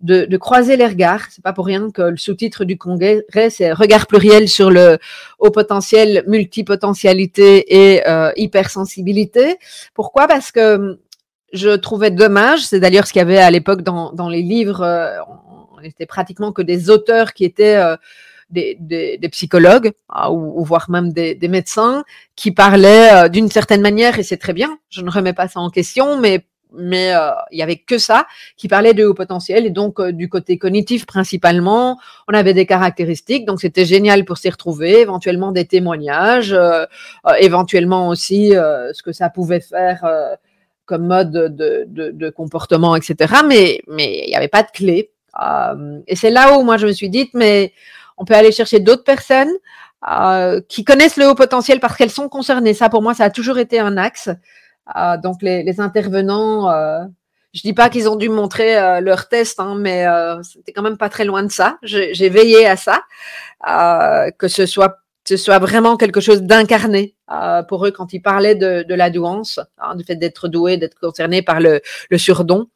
de, 0.00 0.36
croiser 0.36 0.76
les 0.76 0.86
regards. 0.86 1.26
C'est 1.30 1.42
pas 1.42 1.52
pour 1.52 1.66
rien 1.66 1.90
que 1.90 2.02
le 2.02 2.16
sous-titre 2.16 2.64
du 2.64 2.78
congrès, 2.78 3.24
c'est 3.50 3.72
regard 3.72 4.06
pluriel 4.06 4.48
sur 4.48 4.70
le 4.70 4.98
haut 5.38 5.50
potentiel, 5.50 6.24
multipotentialité 6.26 7.94
et 7.94 8.08
euh, 8.08 8.32
hypersensibilité. 8.36 9.56
Pourquoi? 9.94 10.26
Parce 10.26 10.50
que 10.52 10.98
je 11.52 11.70
trouvais 11.70 12.10
dommage, 12.10 12.64
c'est 12.64 12.80
d'ailleurs 12.80 13.06
ce 13.06 13.12
qu'il 13.12 13.20
y 13.20 13.22
avait 13.22 13.38
à 13.38 13.50
l'époque 13.50 13.82
dans, 13.82 14.12
dans 14.12 14.28
les 14.28 14.42
livres, 14.42 14.82
euh, 14.82 15.18
on 15.76 15.80
était 15.82 16.06
pratiquement 16.06 16.52
que 16.52 16.62
des 16.62 16.90
auteurs 16.90 17.32
qui 17.32 17.44
étaient 17.44 17.76
euh, 17.76 17.96
des, 18.50 18.76
des, 18.80 19.18
des, 19.18 19.28
psychologues 19.28 19.92
ah, 20.08 20.32
ou, 20.32 20.64
voire 20.64 20.90
même 20.90 21.12
des, 21.12 21.34
des 21.34 21.48
médecins 21.48 22.04
qui 22.36 22.52
parlaient 22.52 23.12
euh, 23.12 23.28
d'une 23.28 23.50
certaine 23.50 23.80
manière 23.80 24.18
et 24.18 24.22
c'est 24.22 24.36
très 24.36 24.52
bien. 24.52 24.78
Je 24.88 25.02
ne 25.02 25.10
remets 25.10 25.32
pas 25.32 25.48
ça 25.48 25.60
en 25.60 25.70
question, 25.70 26.18
mais 26.18 26.44
mais 26.72 27.12
euh, 27.16 27.30
il 27.50 27.58
y 27.58 27.62
avait 27.62 27.78
que 27.78 27.98
ça 27.98 28.28
qui 28.56 28.68
parlait 28.68 28.94
de 28.94 29.04
haut 29.04 29.14
potentiel 29.14 29.66
et 29.66 29.70
donc 29.70 29.98
euh, 29.98 30.12
du 30.12 30.28
côté 30.28 30.56
cognitif 30.56 31.04
principalement. 31.04 31.98
On 32.28 32.34
avait 32.34 32.54
des 32.54 32.64
caractéristiques, 32.64 33.44
donc 33.44 33.60
c'était 33.60 33.84
génial 33.84 34.24
pour 34.24 34.38
s'y 34.38 34.50
retrouver, 34.50 35.00
éventuellement 35.00 35.50
des 35.50 35.64
témoignages, 35.64 36.56
éventuellement 37.40 38.08
aussi 38.08 38.50
ce 38.50 39.02
que 39.02 39.10
ça 39.10 39.30
pouvait 39.30 39.60
faire 39.60 40.04
comme 40.86 41.08
mode 41.08 41.32
de, 41.32 41.86
de, 41.88 42.10
de, 42.12 42.30
comportement, 42.30 42.94
etc. 42.94 43.34
Mais 43.48 43.80
mais 43.88 44.22
il 44.26 44.28
n'y 44.28 44.36
avait 44.36 44.48
pas 44.48 44.62
de 44.62 44.70
clé. 44.72 45.10
et 46.06 46.16
c'est 46.16 46.30
là 46.30 46.56
où 46.56 46.62
moi 46.62 46.76
je 46.76 46.86
me 46.86 46.92
suis 46.92 47.10
dit, 47.10 47.30
mais 47.34 47.72
on 48.20 48.24
peut 48.24 48.34
aller 48.34 48.52
chercher 48.52 48.78
d'autres 48.78 49.04
personnes. 49.04 49.50
qui 50.68 50.84
connaissent 50.84 51.16
le 51.16 51.26
haut 51.28 51.34
potentiel 51.34 51.80
parce 51.80 51.96
qu'elles 51.96 52.10
sont 52.10 52.28
concernées. 52.28 52.74
Ça, 52.74 52.88
pour 52.88 53.02
moi, 53.02 53.14
ça 53.14 53.24
a 53.24 53.30
toujours 53.30 53.58
été 53.58 53.80
un 53.80 53.96
axe. 53.96 54.30
Euh, 54.96 55.16
donc 55.16 55.42
les, 55.42 55.80
intervenants, 55.80 56.70
euh, 56.70 57.04
je 57.52 57.62
dis 57.62 57.72
pas 57.72 57.88
qu'ils 57.88 58.08
ont 58.08 58.16
dû 58.16 58.28
montrer 58.28 58.76
euh, 58.76 59.00
leur 59.00 59.28
test, 59.28 59.60
hein, 59.60 59.76
mais 59.78 60.04
c'était 60.42 60.72
quand 60.72 60.82
même 60.82 60.98
pas 60.98 61.08
très 61.08 61.24
loin 61.24 61.42
de 61.42 61.50
ça. 61.50 61.78
J'ai 61.82 62.28
veillé 62.28 62.66
à 62.66 62.76
ça, 62.76 63.02
que 64.38 64.48
ce 64.48 64.66
soit 64.66 64.98
ce 65.28 65.36
soit 65.36 65.58
vraiment 65.58 65.96
quelque 65.96 66.20
chose 66.20 66.42
d'incarné 66.42 67.14
pour 67.68 67.86
eux 67.86 67.92
quand 67.92 68.12
ils 68.12 68.20
parlaient 68.20 68.56
de, 68.56 68.94
la 68.94 69.10
douance, 69.10 69.60
hein, 69.78 69.94
du 69.94 70.04
fait 70.04 70.16
d'être 70.16 70.48
doué, 70.48 70.76
d'être 70.76 70.98
concerné 70.98 71.42
par 71.42 71.60
le, 71.60 71.80
le 72.10 72.18
surdon. 72.18 72.66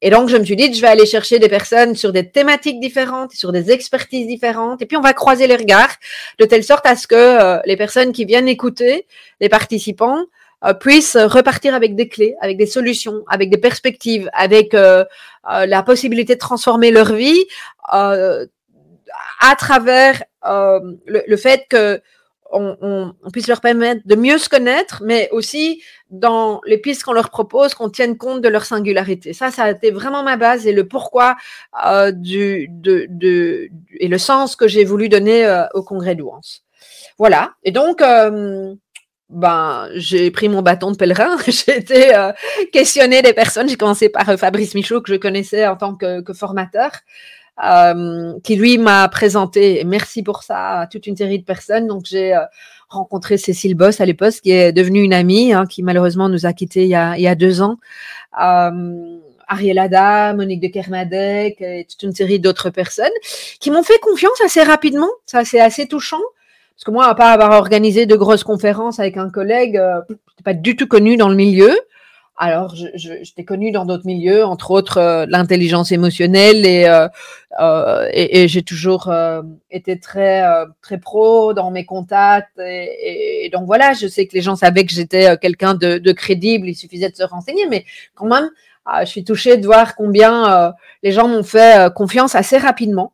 et 0.00 0.10
donc, 0.10 0.28
je 0.28 0.36
me 0.36 0.44
suis 0.44 0.56
dit, 0.56 0.74
je 0.74 0.80
vais 0.80 0.88
aller 0.88 1.06
chercher 1.06 1.38
des 1.38 1.48
personnes 1.48 1.94
sur 1.94 2.12
des 2.12 2.28
thématiques 2.28 2.80
différentes, 2.80 3.32
sur 3.32 3.52
des 3.52 3.70
expertises 3.70 4.26
différentes, 4.26 4.82
et 4.82 4.86
puis 4.86 4.96
on 4.96 5.02
va 5.02 5.12
croiser 5.12 5.46
les 5.46 5.56
regards 5.56 5.94
de 6.40 6.44
telle 6.44 6.64
sorte 6.64 6.86
à 6.86 6.96
ce 6.96 7.06
que 7.06 7.64
les 7.66 7.76
personnes 7.76 8.12
qui 8.12 8.24
viennent 8.24 8.48
écouter, 8.48 9.06
les 9.40 9.48
participants, 9.48 10.24
euh, 10.64 10.74
puissent 10.74 11.16
repartir 11.16 11.74
avec 11.74 11.96
des 11.96 12.08
clés, 12.08 12.36
avec 12.40 12.56
des 12.56 12.66
solutions, 12.66 13.24
avec 13.26 13.50
des 13.50 13.58
perspectives, 13.58 14.30
avec 14.32 14.74
euh, 14.74 15.04
euh, 15.52 15.66
la 15.66 15.82
possibilité 15.82 16.34
de 16.34 16.38
transformer 16.38 16.92
leur 16.92 17.14
vie 17.14 17.46
à 19.40 19.56
travers 19.56 20.22
le, 20.44 21.36
fait 21.36 21.66
que 21.68 22.00
on, 22.52 23.14
puisse 23.32 23.48
leur 23.48 23.60
permettre 23.60 24.02
de 24.04 24.14
mieux 24.14 24.38
se 24.38 24.48
connaître, 24.48 25.02
mais 25.04 25.28
aussi 25.30 25.82
dans 26.10 26.60
les 26.66 26.76
pistes 26.76 27.02
qu'on 27.02 27.14
leur 27.14 27.30
propose, 27.30 27.74
qu'on 27.74 27.88
tienne 27.88 28.18
compte 28.18 28.42
de 28.42 28.48
leur 28.48 28.64
singularité. 28.64 29.32
Ça, 29.32 29.50
ça 29.50 29.64
a 29.64 29.70
été 29.70 29.90
vraiment 29.90 30.22
ma 30.22 30.36
base 30.36 30.66
et 30.66 30.72
le 30.72 30.86
pourquoi 30.86 31.36
du, 32.12 32.68
de, 32.68 33.06
de, 33.08 33.68
et 33.98 34.08
le 34.08 34.18
sens 34.18 34.54
que 34.56 34.68
j'ai 34.68 34.84
voulu 34.84 35.08
donner 35.08 35.64
au 35.74 35.82
congrès 35.82 36.14
d'Ouance. 36.14 36.62
Voilà. 37.18 37.54
Et 37.62 37.70
donc, 37.70 38.02
ben, 39.32 39.88
j'ai 39.94 40.30
pris 40.30 40.50
mon 40.50 40.60
bâton 40.60 40.92
de 40.92 40.96
pèlerin, 40.96 41.36
j'ai 41.48 41.78
été 41.78 42.14
euh, 42.14 42.32
questionner 42.70 43.22
des 43.22 43.32
personnes. 43.32 43.68
J'ai 43.68 43.76
commencé 43.76 44.10
par 44.10 44.28
euh, 44.28 44.36
Fabrice 44.36 44.74
Michaud, 44.74 45.00
que 45.00 45.10
je 45.10 45.16
connaissais 45.16 45.66
en 45.66 45.76
tant 45.76 45.94
que 45.94 46.22
formateur, 46.34 46.90
euh, 47.64 48.34
qui 48.42 48.56
lui 48.56 48.78
m'a 48.78 49.08
présenté, 49.08 49.80
et 49.80 49.84
merci 49.84 50.22
pour 50.22 50.42
ça, 50.42 50.80
à 50.80 50.86
toute 50.86 51.06
une 51.06 51.16
série 51.16 51.38
de 51.38 51.44
personnes. 51.44 51.86
Donc, 51.86 52.04
j'ai 52.06 52.34
euh, 52.34 52.40
rencontré 52.88 53.36
Cécile 53.38 53.74
Boss 53.74 54.00
à 54.00 54.06
l'époque, 54.06 54.34
qui 54.42 54.50
est 54.52 54.72
devenue 54.72 55.02
une 55.02 55.14
amie, 55.14 55.52
hein, 55.52 55.66
qui 55.66 55.82
malheureusement 55.82 56.28
nous 56.28 56.46
a 56.46 56.52
quittés 56.52 56.84
il 56.84 56.90
y 56.90 56.94
a, 56.94 57.16
il 57.16 57.22
y 57.22 57.28
a 57.28 57.34
deux 57.34 57.62
ans. 57.62 57.76
Ariel 59.52 59.78
Ada, 59.78 60.32
Monique 60.32 60.60
de 60.60 60.68
Kermadec 60.68 61.60
et 61.60 61.86
toute 61.88 62.02
une 62.02 62.14
série 62.14 62.40
d'autres 62.40 62.70
personnes 62.70 63.12
qui 63.60 63.70
m'ont 63.70 63.82
fait 63.82 63.98
confiance 63.98 64.40
assez 64.42 64.62
rapidement. 64.62 65.10
Ça, 65.26 65.44
c'est 65.44 65.60
assez 65.60 65.86
touchant. 65.86 66.22
Parce 66.74 66.84
que 66.84 66.90
moi, 66.90 67.06
à 67.06 67.14
part 67.14 67.32
avoir 67.32 67.52
organisé 67.60 68.06
de 68.06 68.16
grosses 68.16 68.44
conférences 68.44 68.98
avec 68.98 69.16
un 69.16 69.30
collègue, 69.30 69.76
euh, 69.76 70.00
je 70.08 70.14
n'étais 70.14 70.42
pas 70.44 70.54
du 70.54 70.74
tout 70.74 70.86
connue 70.86 71.16
dans 71.16 71.28
le 71.28 71.36
milieu. 71.36 71.78
Alors, 72.44 72.74
j'étais 72.74 73.44
connue 73.44 73.70
dans 73.70 73.84
d'autres 73.84 74.04
milieux, 74.04 74.44
entre 74.44 74.72
autres 74.72 74.98
euh, 74.98 75.26
l'intelligence 75.28 75.92
émotionnelle, 75.92 76.66
et, 76.66 76.86
euh, 76.86 77.06
euh 77.60 78.08
et, 78.12 78.42
et 78.42 78.48
j'ai 78.48 78.62
toujours 78.62 79.10
euh, 79.10 79.42
été 79.70 80.00
très 80.00 80.42
très 80.80 80.98
pro 80.98 81.54
dans 81.54 81.70
mes 81.70 81.86
contacts. 81.86 82.58
Et, 82.58 83.44
et, 83.44 83.50
donc 83.50 83.66
voilà, 83.66 83.92
je 83.92 84.08
sais 84.08 84.26
que 84.26 84.34
les 84.34 84.40
gens 84.42 84.56
savaient 84.56 84.84
que 84.84 84.92
j'étais 84.92 85.36
quelqu'un 85.38 85.74
de, 85.74 85.98
de, 85.98 86.12
crédible. 86.12 86.68
Il 86.68 86.74
suffisait 86.74 87.10
de 87.10 87.14
se 87.14 87.22
renseigner, 87.22 87.68
mais 87.70 87.84
quand 88.16 88.26
même, 88.26 88.50
je 89.02 89.06
suis 89.06 89.22
touchée 89.22 89.56
de 89.56 89.64
voir 89.64 89.94
combien 89.94 90.74
les 91.04 91.12
gens 91.12 91.28
m'ont 91.28 91.44
fait 91.44 91.94
confiance 91.94 92.34
assez 92.34 92.58
rapidement. 92.58 93.12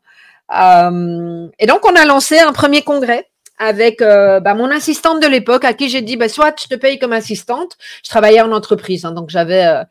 et 0.51 1.67
donc, 1.67 1.81
on 1.85 1.95
a 1.97 2.07
lancé 2.07 2.39
un 2.39 2.55
premier 2.55 2.81
congrès 2.81 3.27
avec 3.59 4.01
euh, 4.03 4.41
bah, 4.41 4.55
mon 4.55 4.71
assistante 4.71 5.21
de 5.21 5.27
l'époque 5.27 5.65
à 5.65 5.75
qui 5.75 5.89
j'ai 5.89 6.03
dit 6.03 6.17
bah, 6.17 6.29
soit 6.29 6.55
je 6.61 6.69
te 6.69 6.75
paye 6.75 6.99
comme 6.99 7.13
assistante. 7.13 7.77
Je 8.05 8.09
travaillais 8.09 8.41
en 8.41 8.53
entreprise, 8.53 9.05
hein, 9.05 9.13
donc 9.13 9.31
j'avais 9.31 9.67
euh, 9.67 9.85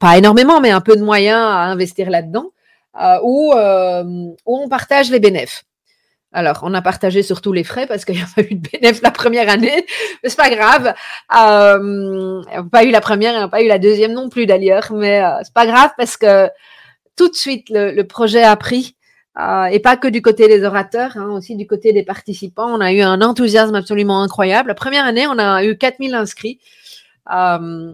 pas 0.00 0.18
énormément, 0.18 0.60
mais 0.60 0.70
un 0.70 0.80
peu 0.80 0.96
de 0.96 1.02
moyens 1.02 1.38
à 1.38 1.64
investir 1.64 2.10
là-dedans, 2.10 2.50
euh, 3.00 3.18
où 3.22 3.52
on 4.46 4.68
partage 4.68 5.10
les 5.10 5.20
bénéfices. 5.20 5.64
Alors, 6.36 6.60
on 6.62 6.74
a 6.74 6.82
partagé 6.82 7.22
surtout 7.22 7.52
les 7.52 7.62
frais 7.62 7.86
parce 7.86 8.04
qu'il 8.04 8.16
n'y 8.16 8.22
a 8.22 8.26
pas 8.34 8.42
eu 8.42 8.56
de 8.56 8.68
bénéfice 8.68 9.02
la 9.02 9.12
première 9.12 9.48
année, 9.48 9.86
mais 10.22 10.28
c'est 10.28 10.36
pas 10.36 10.50
grave. 10.50 10.92
Pas 11.28 12.84
eu 12.84 12.90
la 12.90 13.00
première 13.00 13.44
et 13.44 13.48
pas 13.48 13.62
eu 13.62 13.68
la 13.68 13.78
deuxième 13.78 14.12
non 14.12 14.28
plus 14.28 14.44
d'ailleurs, 14.44 14.92
mais 14.92 15.22
c'est 15.44 15.54
pas 15.54 15.66
grave 15.66 15.90
parce 15.96 16.16
que 16.16 16.48
tout 17.16 17.28
de 17.28 17.36
suite 17.36 17.68
le 17.70 18.02
projet 18.02 18.42
a 18.42 18.56
pris 18.56 18.96
euh, 19.38 19.64
et 19.64 19.80
pas 19.80 19.96
que 19.96 20.06
du 20.06 20.22
côté 20.22 20.46
des 20.46 20.62
orateurs, 20.64 21.16
hein, 21.16 21.30
aussi 21.30 21.56
du 21.56 21.66
côté 21.66 21.92
des 21.92 22.04
participants. 22.04 22.72
On 22.72 22.80
a 22.80 22.92
eu 22.92 23.00
un 23.00 23.20
enthousiasme 23.20 23.74
absolument 23.74 24.22
incroyable. 24.22 24.68
La 24.68 24.74
première 24.74 25.04
année, 25.04 25.26
on 25.26 25.38
a 25.38 25.64
eu 25.64 25.76
4000 25.76 26.14
inscrits. 26.14 26.60
Euh, 27.32 27.92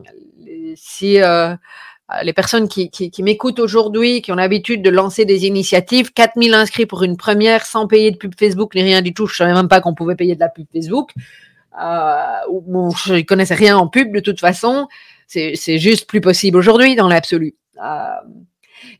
si 0.74 1.22
euh, 1.22 1.54
les 2.22 2.32
personnes 2.34 2.68
qui, 2.68 2.90
m'écoutent 3.22 3.58
aujourd'hui, 3.58 4.20
qui 4.20 4.32
ont 4.32 4.36
l'habitude 4.36 4.82
de 4.82 4.90
lancer 4.90 5.24
des 5.24 5.46
initiatives, 5.46 6.12
4000 6.12 6.52
inscrits 6.52 6.86
pour 6.86 7.04
une 7.04 7.16
première 7.16 7.64
sans 7.64 7.86
payer 7.86 8.10
de 8.10 8.16
pub 8.18 8.34
Facebook 8.38 8.74
ni 8.74 8.82
rien 8.82 9.00
du 9.00 9.14
tout. 9.14 9.26
Je 9.26 9.36
savais 9.36 9.54
même 9.54 9.68
pas 9.68 9.80
qu'on 9.80 9.94
pouvait 9.94 10.16
payer 10.16 10.34
de 10.34 10.40
la 10.40 10.48
pub 10.48 10.66
Facebook. 10.70 11.12
Bon, 11.72 12.90
je 12.90 13.14
ne 13.14 13.20
connaissais 13.22 13.54
rien 13.54 13.78
en 13.78 13.86
pub 13.86 14.12
de 14.12 14.20
toute 14.20 14.40
façon. 14.40 14.88
C'est 15.26 15.78
juste 15.78 16.06
plus 16.06 16.20
possible 16.20 16.58
aujourd'hui 16.58 16.96
dans 16.96 17.08
l'absolu. 17.08 17.54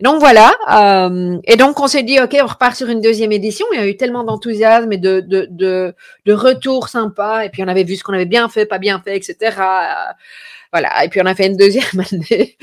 Euh, 0.01 0.05
Donc 0.05 0.21
voilà. 0.21 0.53
Euh, 0.73 1.39
et 1.45 1.57
donc 1.57 1.81
on 1.81 1.87
s'est 1.89 2.03
dit, 2.03 2.21
ok, 2.21 2.37
on 2.43 2.47
repart 2.47 2.75
sur 2.77 2.89
une 2.89 3.01
deuxième 3.01 3.33
édition. 3.33 3.67
Il 3.73 3.81
y 3.81 3.83
a 3.83 3.87
eu 3.87 3.97
tellement 3.97 4.25
d'enthousiasme 4.25 4.93
et 4.93 4.99
de, 4.99 5.21
de, 5.21 5.47
de, 5.51 5.95
de 6.27 6.33
retours 6.33 6.89
sympas. 6.89 7.43
Et 7.45 7.51
puis 7.51 7.63
on 7.63 7.69
avait 7.69 7.85
vu 7.85 7.97
ce 7.97 8.05
qu'on 8.05 8.15
avait 8.15 8.27
bien 8.27 8.49
fait, 8.49 8.67
pas 8.67 8.79
bien 8.79 9.01
fait, 9.01 9.17
etc. 9.17 9.37
voilà. 10.73 11.05
Et 11.05 11.09
puis 11.09 11.21
on 11.23 11.27
a 11.27 11.35
fait 11.35 11.47
une 11.47 11.57
deuxième 11.57 11.85
année. 12.13 12.57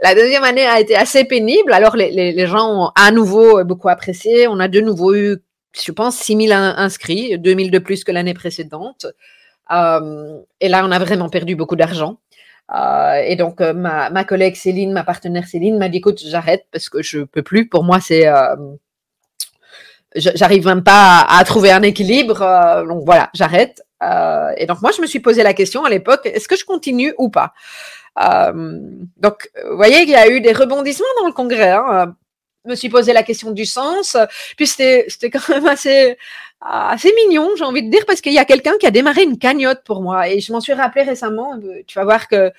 La 0.00 0.14
deuxième 0.14 0.44
année 0.44 0.66
a 0.66 0.80
été 0.80 0.96
assez 0.96 1.24
pénible. 1.24 1.72
Alors 1.72 1.96
les, 1.96 2.10
les, 2.10 2.32
les 2.32 2.46
gens 2.46 2.68
ont 2.68 2.90
à 2.96 3.10
nouveau 3.12 3.64
beaucoup 3.64 3.88
apprécié. 3.88 4.48
On 4.48 4.58
a 4.58 4.68
de 4.68 4.80
nouveau 4.80 5.14
eu, 5.14 5.38
je 5.80 5.92
pense, 5.92 6.16
6000 6.16 6.52
inscrits, 6.52 7.38
2000 7.38 7.70
de 7.70 7.78
plus 7.78 8.04
que 8.04 8.12
l'année 8.12 8.34
précédente. 8.34 9.06
Euh, 9.70 10.40
et 10.60 10.68
là, 10.68 10.84
on 10.84 10.90
a 10.90 10.98
vraiment 10.98 11.28
perdu 11.28 11.56
beaucoup 11.56 11.76
d'argent. 11.76 12.18
Euh, 12.74 13.22
et 13.26 13.36
donc, 13.36 13.60
euh, 13.60 13.72
ma, 13.74 14.10
ma, 14.10 14.24
collègue 14.24 14.56
Céline, 14.56 14.92
ma 14.92 15.04
partenaire 15.04 15.46
Céline, 15.46 15.78
m'a 15.78 15.88
dit 15.88 15.98
écoute, 15.98 16.20
j'arrête 16.24 16.66
parce 16.72 16.88
que 16.88 17.02
je 17.02 17.20
peux 17.20 17.42
plus. 17.42 17.68
Pour 17.68 17.84
moi, 17.84 18.00
c'est. 18.00 18.26
Euh, 18.26 18.56
j'arrive 20.14 20.66
même 20.66 20.82
pas 20.82 21.20
à, 21.28 21.44
trouver 21.44 21.70
un 21.70 21.82
équilibre. 21.82 22.38
Donc 22.88 23.04
voilà, 23.04 23.30
j'arrête. 23.34 23.82
et 24.56 24.66
donc, 24.66 24.82
moi, 24.82 24.90
je 24.96 25.02
me 25.02 25.06
suis 25.06 25.20
posé 25.20 25.42
la 25.42 25.54
question 25.54 25.84
à 25.84 25.90
l'époque 25.90 26.20
est-ce 26.24 26.48
que 26.48 26.56
je 26.56 26.64
continue 26.64 27.14
ou 27.18 27.30
pas? 27.30 27.52
Donc, 28.16 29.50
vous 29.70 29.76
voyez 29.76 30.00
qu'il 30.00 30.10
y 30.10 30.16
a 30.16 30.28
eu 30.28 30.40
des 30.40 30.52
rebondissements 30.52 31.06
dans 31.20 31.26
le 31.26 31.32
congrès. 31.32 31.70
Hein. 31.70 32.14
Je 32.64 32.70
me 32.70 32.74
suis 32.76 32.90
posé 32.90 33.12
la 33.12 33.22
question 33.22 33.50
du 33.50 33.64
sens. 33.64 34.16
Puis, 34.56 34.66
c'était 34.66 35.30
quand 35.32 35.48
même 35.48 35.66
assez 35.66 36.16
assez 36.64 37.12
mignon, 37.26 37.50
j'ai 37.56 37.64
envie 37.64 37.82
de 37.82 37.90
dire, 37.90 38.04
parce 38.06 38.20
qu'il 38.20 38.32
y 38.32 38.38
a 38.38 38.44
quelqu'un 38.44 38.76
qui 38.78 38.86
a 38.86 38.90
démarré 38.90 39.22
une 39.22 39.38
cagnotte 39.38 39.82
pour 39.84 40.02
moi. 40.02 40.28
Et 40.28 40.40
je 40.40 40.52
m'en 40.52 40.60
suis 40.60 40.72
rappelé 40.72 41.04
récemment. 41.04 41.58
Tu 41.86 41.98
vas 41.98 42.04
voir 42.04 42.28
que 42.28 42.52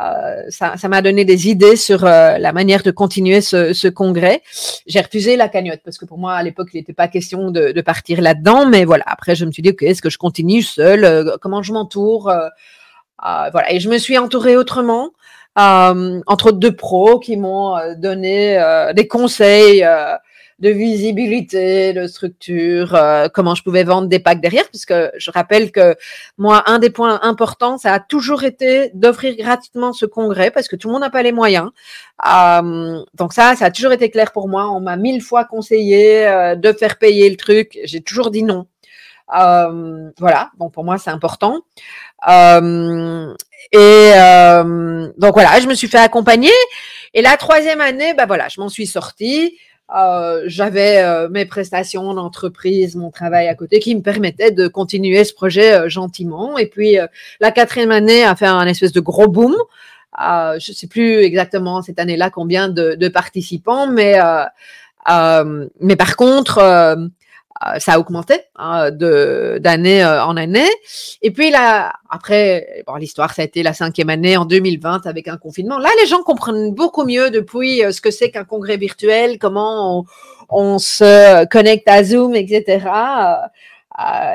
euh, 0.00 0.42
ça, 0.48 0.88
m'a 0.88 1.02
donné 1.02 1.24
des 1.24 1.48
idées 1.48 1.76
sur 1.76 2.04
euh, 2.04 2.38
la 2.38 2.52
manière 2.52 2.82
de 2.82 2.90
continuer 2.90 3.40
ce, 3.40 3.88
congrès. 3.88 4.42
J'ai 4.86 5.00
refusé 5.00 5.36
la 5.36 5.48
cagnotte 5.48 5.80
parce 5.84 5.98
que 5.98 6.06
pour 6.06 6.18
moi, 6.18 6.34
à 6.34 6.42
l'époque, 6.42 6.70
il 6.72 6.78
n'était 6.78 6.94
pas 6.94 7.08
question 7.08 7.50
de, 7.50 7.80
partir 7.82 8.20
là-dedans. 8.20 8.66
Mais 8.66 8.84
voilà, 8.84 9.04
après, 9.06 9.34
je 9.34 9.44
me 9.44 9.52
suis 9.52 9.62
dit, 9.62 9.70
OK, 9.70 9.82
est-ce 9.82 10.00
que 10.00 10.10
je 10.10 10.18
continue 10.18 10.62
seul 10.62 11.04
euh, 11.04 11.36
Comment 11.40 11.62
je 11.62 11.72
m'entoure? 11.72 12.28
Euh, 12.28 12.48
euh, 13.26 13.50
Voilà. 13.52 13.72
Et 13.72 13.80
je 13.80 13.90
me 13.90 13.98
suis 13.98 14.16
entourée 14.16 14.56
autrement. 14.56 15.10
entre 15.56 16.46
autres 16.48 16.58
de 16.58 16.70
pros 16.70 17.18
qui 17.18 17.36
m'ont 17.36 17.76
donné 17.96 18.58
des 18.94 19.06
conseils 19.08 19.84
de 20.60 20.68
visibilité, 20.68 21.92
de 21.94 22.06
structure, 22.06 22.94
euh, 22.94 23.28
comment 23.32 23.54
je 23.54 23.62
pouvais 23.62 23.82
vendre 23.82 24.08
des 24.08 24.18
packs 24.18 24.40
derrière, 24.40 24.68
puisque 24.68 24.94
je 25.16 25.30
rappelle 25.30 25.72
que 25.72 25.96
moi, 26.36 26.62
un 26.66 26.78
des 26.78 26.90
points 26.90 27.18
importants, 27.22 27.78
ça 27.78 27.94
a 27.94 28.00
toujours 28.00 28.44
été 28.44 28.90
d'offrir 28.92 29.36
gratuitement 29.36 29.92
ce 29.92 30.04
congrès, 30.04 30.50
parce 30.50 30.68
que 30.68 30.76
tout 30.76 30.88
le 30.88 30.92
monde 30.92 31.02
n'a 31.02 31.10
pas 31.10 31.22
les 31.22 31.32
moyens. 31.32 31.70
Euh, 32.26 33.02
donc 33.14 33.32
ça, 33.32 33.56
ça 33.56 33.66
a 33.66 33.70
toujours 33.70 33.92
été 33.92 34.10
clair 34.10 34.32
pour 34.32 34.48
moi. 34.48 34.70
On 34.70 34.80
m'a 34.80 34.96
mille 34.96 35.22
fois 35.22 35.44
conseillé 35.44 36.26
euh, 36.26 36.54
de 36.56 36.72
faire 36.72 36.98
payer 36.98 37.30
le 37.30 37.36
truc. 37.36 37.78
J'ai 37.84 38.02
toujours 38.02 38.30
dit 38.30 38.42
non. 38.42 38.66
Voilà, 39.32 40.50
bon 40.58 40.70
pour 40.70 40.82
moi 40.82 40.98
c'est 40.98 41.10
important. 41.10 41.60
Et 43.72 44.12
donc 45.16 45.32
voilà, 45.34 45.60
je 45.60 45.68
me 45.68 45.74
suis 45.74 45.88
fait 45.88 45.98
accompagner. 45.98 46.50
Et 47.14 47.22
la 47.22 47.36
troisième 47.36 47.80
année, 47.80 48.14
bah 48.14 48.26
voilà, 48.26 48.48
je 48.48 48.60
m'en 48.60 48.68
suis 48.68 48.86
sortie. 48.86 49.56
Euh, 49.96 50.42
j'avais 50.46 51.02
euh, 51.02 51.28
mes 51.28 51.46
prestations 51.46 52.14
d'entreprise, 52.14 52.94
mon 52.96 53.10
travail 53.10 53.48
à 53.48 53.54
côté 53.54 53.80
qui 53.80 53.94
me 53.94 54.02
permettait 54.02 54.52
de 54.52 54.68
continuer 54.68 55.24
ce 55.24 55.34
projet 55.34 55.72
euh, 55.72 55.88
gentiment. 55.88 56.58
Et 56.58 56.66
puis 56.66 56.96
la 57.40 57.50
quatrième 57.50 57.90
année 57.90 58.24
a 58.24 58.36
fait 58.36 58.46
un 58.46 58.66
espèce 58.66 58.92
de 58.92 59.00
gros 59.00 59.28
boom. 59.28 59.56
je 60.18 60.70
ne 60.70 60.74
sais 60.74 60.86
plus 60.86 61.22
exactement 61.22 61.82
cette 61.82 61.98
année-là 61.98 62.30
combien 62.30 62.68
de, 62.68 62.94
de 62.94 63.08
participants, 63.08 63.86
mais 63.88 64.18
mais 65.80 65.96
par 65.96 66.16
contre 66.16 66.58
euh, 66.58 66.96
ça 67.78 67.94
a 67.94 67.98
augmenté 67.98 68.34
hein, 68.56 68.90
de 68.90 69.58
d'année 69.60 70.02
euh, 70.02 70.24
en 70.24 70.36
année. 70.36 70.68
Et 71.22 71.30
puis 71.30 71.50
là, 71.50 71.92
après, 72.08 72.82
bon, 72.86 72.94
l'histoire, 72.94 73.34
ça 73.34 73.42
a 73.42 73.44
été 73.44 73.62
la 73.62 73.74
cinquième 73.74 74.08
année 74.08 74.36
en 74.36 74.44
2020 74.46 75.06
avec 75.06 75.28
un 75.28 75.36
confinement. 75.36 75.78
Là, 75.78 75.90
les 76.00 76.06
gens 76.06 76.22
comprennent 76.22 76.72
beaucoup 76.72 77.04
mieux 77.04 77.30
depuis 77.30 77.84
euh, 77.84 77.92
ce 77.92 78.00
que 78.00 78.10
c'est 78.10 78.30
qu'un 78.30 78.44
congrès 78.44 78.76
virtuel, 78.76 79.38
comment 79.38 80.06
on, 80.48 80.78
se 80.78 81.44
connecte 81.46 81.88
à 81.88 82.02
Zoom, 82.02 82.34
etc. 82.34 82.80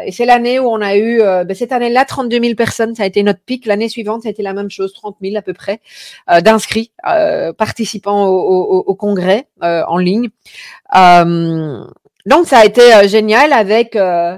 et 0.06 0.12
c'est 0.12 0.26
l'année 0.26 0.60
où 0.60 0.68
on 0.68 0.80
a 0.80 0.96
eu, 0.96 1.18
ben, 1.18 1.54
cette 1.54 1.72
année-là, 1.72 2.06
32 2.06 2.40
000 2.40 2.56
personnes, 2.56 2.96
ça 2.96 3.04
a 3.04 3.06
été 3.06 3.22
notre 3.24 3.42
pic. 3.42 3.66
L'année 3.66 3.90
suivante, 3.90 4.22
ça 4.22 4.30
a 4.30 4.32
été 4.32 4.44
la 4.44 4.54
même 4.54 4.70
chose, 4.70 4.94
30 4.94 5.18
000 5.22 5.36
à 5.36 5.42
peu 5.42 5.54
près, 5.54 5.82
d'inscrits, 6.42 6.92
participants 7.58 8.28
au 8.28 8.96
congrès 8.96 9.48
en 9.62 9.98
ligne. 9.98 10.30
Donc, 12.26 12.48
ça 12.48 12.60
a 12.60 12.66
été 12.66 12.94
euh, 12.94 13.08
génial 13.08 13.54
avec 13.54 13.96
euh, 13.96 14.38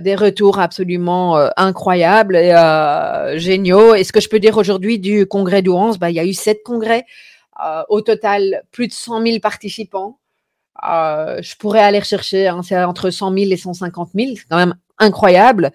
des 0.00 0.14
retours 0.14 0.58
absolument 0.58 1.36
euh, 1.36 1.48
incroyables 1.56 2.36
et 2.36 2.54
géniaux. 3.38 3.94
Et 3.94 4.04
ce 4.04 4.12
que 4.12 4.20
je 4.20 4.28
peux 4.28 4.40
dire 4.40 4.56
aujourd'hui 4.56 4.98
du 4.98 5.26
congrès 5.26 5.62
d'Ouance, 5.62 5.98
bah, 5.98 6.10
il 6.10 6.16
y 6.16 6.20
a 6.20 6.24
eu 6.24 6.34
sept 6.34 6.62
congrès. 6.64 7.04
au 7.88 8.00
total, 8.00 8.62
plus 8.72 8.88
de 8.88 8.92
100 8.92 9.22
000 9.22 9.38
participants. 9.40 10.18
je 10.82 11.56
pourrais 11.56 11.80
aller 11.80 11.98
rechercher, 11.98 12.48
hein, 12.48 12.62
c'est 12.62 12.82
entre 12.82 13.10
100 13.10 13.34
000 13.34 13.50
et 13.50 13.56
150 13.56 14.10
000. 14.14 14.30
C'est 14.36 14.48
quand 14.48 14.56
même 14.56 14.74
incroyable. 15.00 15.72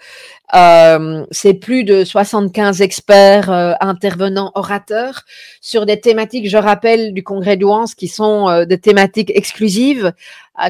Euh, 0.54 1.26
c'est 1.32 1.56
plus 1.56 1.84
de 1.84 2.04
75 2.04 2.82
experts, 2.82 3.52
euh, 3.52 3.74
intervenants, 3.82 4.52
orateurs 4.56 5.24
sur 5.60 5.86
des 5.86 6.00
thématiques, 6.00 6.48
je 6.50 6.58
rappelle, 6.58 7.14
du 7.14 7.24
congrès 7.24 7.58
d'Ouance 7.58 7.96
qui 7.96 8.08
sont 8.08 8.48
euh, 8.48 8.66
des 8.66 8.80
thématiques 8.80 9.32
exclusives, 9.36 10.14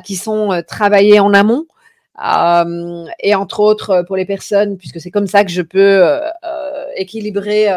qui 0.04 0.16
sont 0.16 0.64
travaillées 0.68 1.20
en 1.20 1.34
amont. 1.36 1.68
et 3.20 3.36
entre 3.36 3.60
autres, 3.60 4.04
pour 4.08 4.16
les 4.16 4.26
personnes, 4.26 4.78
puisque 4.78 5.00
c'est 5.00 5.12
comme 5.12 5.28
ça 5.28 5.44
que 5.46 5.52
je 5.52 5.62
peux 5.62 6.04
équilibrer 6.96 7.68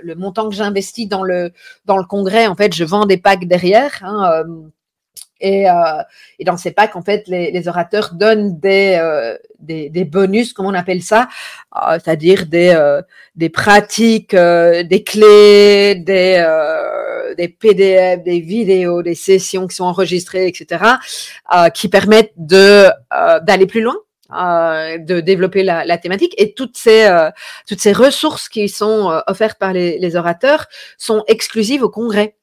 le, 0.00 0.14
montant 0.14 0.48
que 0.48 0.54
j'investis 0.54 1.08
dans 1.08 1.24
le, 1.24 1.50
dans 1.84 2.00
congrès, 2.04 2.46
en 2.46 2.54
fait, 2.54 2.72
je 2.74 2.84
vends 2.84 3.06
des 3.06 3.16
packs 3.16 3.48
derrière. 3.48 3.98
Hein, 4.04 4.44
et, 5.42 5.68
euh, 5.68 5.74
et, 6.38 6.44
dans 6.44 6.56
ces 6.56 6.70
packs, 6.70 6.96
en 6.96 7.02
fait, 7.02 7.26
les, 7.26 7.50
les 7.50 7.68
orateurs 7.68 8.14
donnent 8.14 8.58
des, 8.60 8.96
euh, 8.98 9.36
des, 9.58 9.90
des, 9.90 10.04
bonus, 10.04 10.52
comme 10.52 10.66
on 10.66 10.74
appelle 10.74 11.02
ça, 11.02 11.28
euh, 11.76 11.98
c'est-à-dire 12.02 12.46
des, 12.46 12.72
euh, 12.74 13.02
des 13.34 13.48
pratiques, 13.48 14.34
euh, 14.34 14.84
des 14.84 15.02
clés, 15.02 15.96
des, 15.96 16.42
euh, 16.46 17.34
des 17.34 17.48
PDF, 17.48 18.22
des 18.22 18.40
vidéos, 18.40 19.02
des 19.02 19.16
sessions 19.16 19.66
qui 19.66 19.74
sont 19.76 19.84
enregistrées, 19.84 20.46
etc., 20.46 20.84
qui 21.74 21.88
permettent 21.88 22.34
de 22.36 22.88
d'aller 23.42 23.66
plus 23.66 23.82
loin. 23.82 23.96
de 24.30 25.20
développer 25.20 25.62
la, 25.62 25.84
la, 25.84 25.98
thématique 25.98 26.34
et 26.38 26.54
toutes 26.54 26.76
ces 26.76 27.08
toutes 27.66 27.80
ces 27.80 27.92
ressources 27.92 28.48
qui 28.48 28.68
sont 28.68 29.22
offertes 29.26 29.58
par 29.58 29.72
les, 29.72 29.98
les 29.98 30.16
orateurs 30.16 30.66
sont 30.98 31.24
exclusives 31.26 31.82
au 31.82 31.90
congrès. 31.90 32.36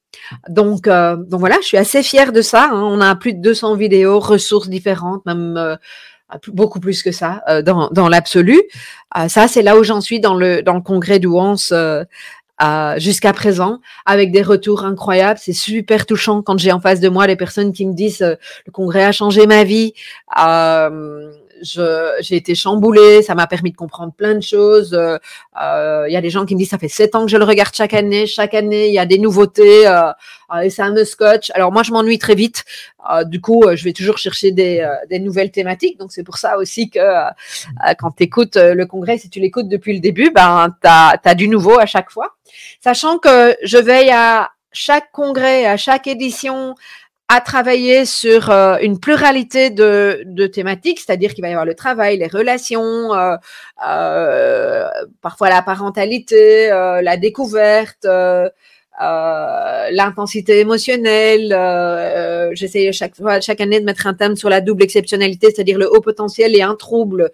Donc, 0.48 0.88
euh, 0.88 1.16
donc 1.16 1.40
voilà, 1.40 1.58
je 1.62 1.68
suis 1.68 1.78
assez 1.78 2.04
fière 2.04 2.32
de 2.32 2.42
ça. 2.42 2.70
Hein. 2.72 2.82
On 2.82 3.02
a 3.02 3.16
plus 3.16 3.34
de 3.34 3.42
200 3.42 3.76
vidéos, 3.76 4.20
ressources 4.20 4.70
différentes, 4.70 5.26
même 5.26 5.56
euh, 5.58 5.76
beaucoup 6.48 6.80
plus 6.80 7.04
que 7.04 7.12
ça 7.12 7.44
euh, 7.50 7.62
dans, 7.62 8.10
l'absolu. 8.10 8.62
Euh, 9.18 9.28
ça, 9.28 9.48
c'est 9.48 9.62
là 9.62 9.78
où 9.78 9.84
j'en 9.84 10.02
suis 10.02 10.20
dans 10.20 10.36
le, 10.36 10.62
dans 10.62 10.76
le 10.76 10.82
congrès 10.82 11.20
d'Ouance 11.20 11.72
euh, 11.72 12.04
jusqu'à 12.98 13.34
présent, 13.34 13.80
avec 14.06 14.32
des 14.32 14.42
retours 14.42 14.86
incroyables. 14.86 15.40
C'est 15.42 15.54
super 15.54 16.06
touchant 16.06 16.42
quand 16.42 16.58
j'ai 16.58 16.72
en 16.72 16.80
face 16.80 17.00
de 17.00 17.10
moi 17.10 17.26
les 17.28 17.36
personnes 17.36 17.72
qui 17.72 17.86
me 17.86 17.94
disent 17.94 18.22
le 18.22 18.72
congrès 18.72 19.06
a 19.06 19.12
changé 19.12 19.48
ma 19.48 19.64
vie 19.64 19.94
j'ai 21.62 22.36
été 22.36 22.56
chamboulée, 22.56 23.22
ça 23.22 23.36
m'a 23.36 23.48
permis 23.48 23.72
de 23.72 23.78
comprendre 23.78 24.14
plein 24.14 24.36
de 24.36 24.42
choses. 24.42 24.94
Euh, 24.94 25.18
euh, 25.62 26.06
il 26.08 26.14
y 26.14 26.18
a 26.18 26.22
des 26.22 26.30
gens 26.30 26.46
qui 26.46 26.56
me 26.56 26.60
disent 26.60 26.70
ça 26.70 26.78
fait 26.78 26.88
sept 26.88 27.16
ans 27.16 27.26
que 27.26 27.32
je 27.32 27.38
le 27.38 27.44
regarde 27.44 27.74
chaque 27.74 27.94
année, 27.94 28.26
chaque 28.28 28.54
année 28.54 28.88
il 28.88 28.94
y 28.94 29.00
a 29.00 29.06
des 29.06 29.18
nouveautés 29.18 29.88
euh, 29.88 30.12
et 30.64 30.70
ça 30.70 30.90
me 30.90 31.04
scotch. 31.04 31.52
Alors 31.54 31.72
moi 31.72 31.84
je 31.84 31.92
m'ennuie 31.92 32.20
très 32.20 32.36
vite, 32.36 32.66
du 33.26 33.42
coup 33.42 33.64
je 33.74 33.84
vais 33.84 33.94
toujours 33.94 34.18
chercher 34.18 34.52
des, 34.52 34.88
des 35.10 35.20
nouvelles 35.20 35.52
thématiques. 35.52 36.00
Donc 36.00 36.12
c'est 36.12 36.24
pour 36.24 36.38
ça 36.38 36.58
aussi 36.58 36.90
que 36.90 37.00
quand 38.00 38.12
tu 38.12 38.24
écoutes 38.24 38.56
le 38.56 38.86
congrès, 38.86 39.18
si 39.18 39.30
tu 39.30 39.40
l'écoutes 39.40 39.68
depuis 39.68 39.94
le 39.94 40.00
début, 40.00 40.32
ben 40.32 40.76
t'as 40.82 41.18
as 41.24 41.36
du 41.36 41.48
nouveau 41.48 41.80
à 41.80 41.86
chaque 41.86 42.10
fois. 42.10 42.36
Sachant 42.84 43.20
que 43.20 43.56
je 43.64 43.78
veille 43.78 44.12
à 44.12 44.52
chaque 44.72 45.12
congrès, 45.12 45.66
à 45.66 45.78
chaque 45.78 46.08
édition, 46.08 46.76
à 47.32 47.42
travailler 47.42 48.06
sur 48.06 48.50
euh, 48.50 48.78
une 48.82 49.00
pluralité 49.00 49.70
de, 49.70 50.24
de 50.26 50.48
thématiques, 50.48 51.00
c'est-à-dire 51.00 51.36
qu'il 51.36 51.44
va 51.44 51.50
y 51.50 51.52
avoir 51.52 51.66
le 51.66 51.76
travail, 51.76 52.18
les 52.18 52.28
relations, 52.28 53.14
euh, 53.14 53.36
euh, 53.88 54.88
parfois 55.22 55.50
la 55.50 55.62
parentalité, 55.62 56.72
euh, 56.72 57.04
la 57.04 57.18
découverte, 57.18 58.06
euh, 58.06 58.50
l'intensité 59.00 60.60
émotionnelle. 60.60 61.50
J'essaie 62.54 62.92
chaque 62.92 63.16
fois, 63.16 63.40
chaque 63.42 63.62
année 63.62 63.80
de 63.80 63.86
mettre 63.86 64.08
un 64.08 64.16
thème 64.16 64.36
sur 64.36 64.50
la 64.50 64.60
double 64.60 64.82
exceptionnalité, 64.82 65.52
c'est-à-dire 65.52 65.78
le 65.78 65.88
haut 65.88 66.02
potentiel 66.02 66.56
et 66.56 66.64
un 66.64 66.74
trouble. 66.74 67.32